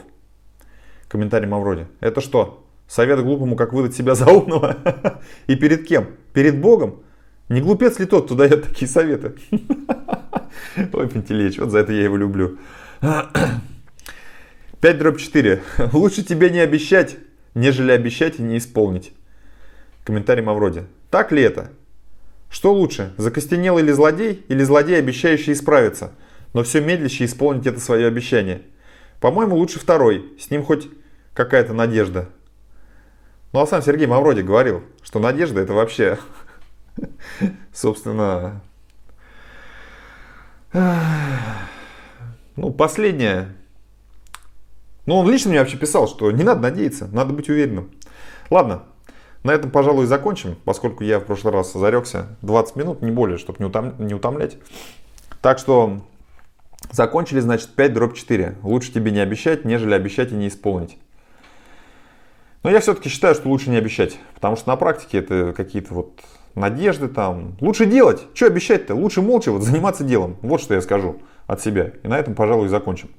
Комментарий 1.07 1.47
Мавроди. 1.47 1.87
Это 2.01 2.21
что? 2.21 2.67
Совет 2.89 3.23
глупому, 3.23 3.55
как 3.55 3.73
выдать 3.73 3.95
себя 3.95 4.17
за 4.17 4.27
умного? 4.29 4.77
И 5.47 5.55
перед 5.55 5.87
кем? 5.87 6.09
Перед 6.33 6.61
Богом? 6.61 7.05
Не 7.49 7.61
глупец 7.61 8.01
ли 8.01 8.07
тот, 8.07 8.25
кто 8.25 8.35
дает 8.35 8.65
такие 8.65 8.89
советы? 8.89 9.37
Ой, 10.93 11.09
Пантелеич, 11.09 11.59
вот 11.59 11.71
за 11.71 11.79
это 11.79 11.93
я 11.93 12.03
его 12.03 12.17
люблю. 12.17 12.59
5 14.81 14.99
дробь 14.99 15.21
4. 15.21 15.63
Лучше 15.93 16.25
тебе 16.25 16.51
не 16.51 16.59
обещать, 16.59 17.19
нежели 17.55 17.93
обещать 17.93 18.41
и 18.41 18.43
не 18.43 18.59
исполнить. 18.59 19.13
Комментарий 20.03 20.43
Мавроди. 20.43 20.87
Так 21.09 21.31
ли 21.31 21.41
это? 21.41 21.71
Что 22.51 22.75
лучше, 22.75 23.13
закостенелый 23.17 23.85
или 23.85 23.93
злодей, 23.93 24.45
или 24.49 24.65
злодей, 24.65 24.99
обещающий 24.99 25.53
исправиться, 25.53 26.11
но 26.57 26.63
все 26.63 26.81
медлящий 26.81 27.27
исполнить 27.27 27.67
это 27.67 27.81
свое 27.81 28.07
обещание? 28.07 28.63
По-моему, 29.21 29.57
лучше 29.57 29.79
второй, 29.79 30.33
с 30.41 30.51
ним 30.51 30.65
хоть 30.65 30.89
какая-то 31.35 31.75
надежда. 31.75 32.31
Ну 33.53 33.61
а 33.61 33.67
сам 33.67 33.83
Сергей 33.83 34.07
Мавроди 34.07 34.41
говорил, 34.41 34.83
что 35.03 35.19
надежда 35.19 35.61
это 35.61 35.75
вообще, 35.75 36.19
собственно, 37.75 38.63
ну, 40.73 42.71
последнее. 42.73 43.55
Ну, 45.05 45.17
он 45.17 45.31
лично 45.31 45.51
мне 45.51 45.61
вообще 45.61 45.77
писал, 45.77 46.09
что 46.09 46.31
не 46.31 46.43
надо 46.43 46.63
надеяться, 46.63 47.07
надо 47.09 47.35
быть 47.35 47.51
уверенным. 47.51 47.91
Ладно, 48.49 48.85
на 49.43 49.51
этом, 49.51 49.71
пожалуй, 49.71 50.07
закончим, 50.07 50.57
поскольку 50.65 51.05
я 51.05 51.21
в 51.21 51.25
прошлый 51.27 51.53
раз 51.53 51.75
зарекся 51.75 52.39
20 52.41 52.77
минут, 52.77 53.03
не 53.03 53.11
более, 53.11 53.37
чтобы 53.37 53.59
не, 53.59 53.67
утом, 53.67 53.95
не 53.99 54.15
утомлять. 54.15 54.57
Так 55.43 55.59
что 55.59 56.01
закончили, 56.91 57.41
значит, 57.41 57.75
5 57.75 57.93
дробь 57.93 58.17
4. 58.17 58.57
Лучше 58.63 58.93
тебе 58.93 59.11
не 59.11 59.21
обещать, 59.21 59.65
нежели 59.65 59.95
обещать 59.95 60.33
и 60.33 60.35
не 60.35 60.49
исполнить. 60.49 60.99
Но 62.63 62.71
я 62.71 62.81
все-таки 62.81 63.09
считаю, 63.09 63.35
что 63.35 63.49
лучше 63.49 63.71
не 63.71 63.77
обещать, 63.77 64.19
потому 64.35 64.57
что 64.57 64.69
на 64.69 64.77
практике 64.77 65.19
это 65.19 65.53
какие-то 65.57 65.95
вот 65.95 66.21
надежды 66.57 67.07
там. 67.07 67.57
Лучше 67.61 67.87
делать. 67.87 68.23
Что 68.35 68.47
обещать-то? 68.47 68.95
Лучше 68.95 69.23
молча 69.23 69.53
вот 69.53 69.63
заниматься 69.63 70.03
делом. 70.03 70.37
Вот 70.43 70.61
что 70.61 70.75
я 70.75 70.81
скажу 70.81 71.21
от 71.47 71.61
себя. 71.61 71.93
И 72.03 72.09
на 72.09 72.19
этом, 72.19 72.35
пожалуй, 72.35 72.69
закончим. 72.69 73.11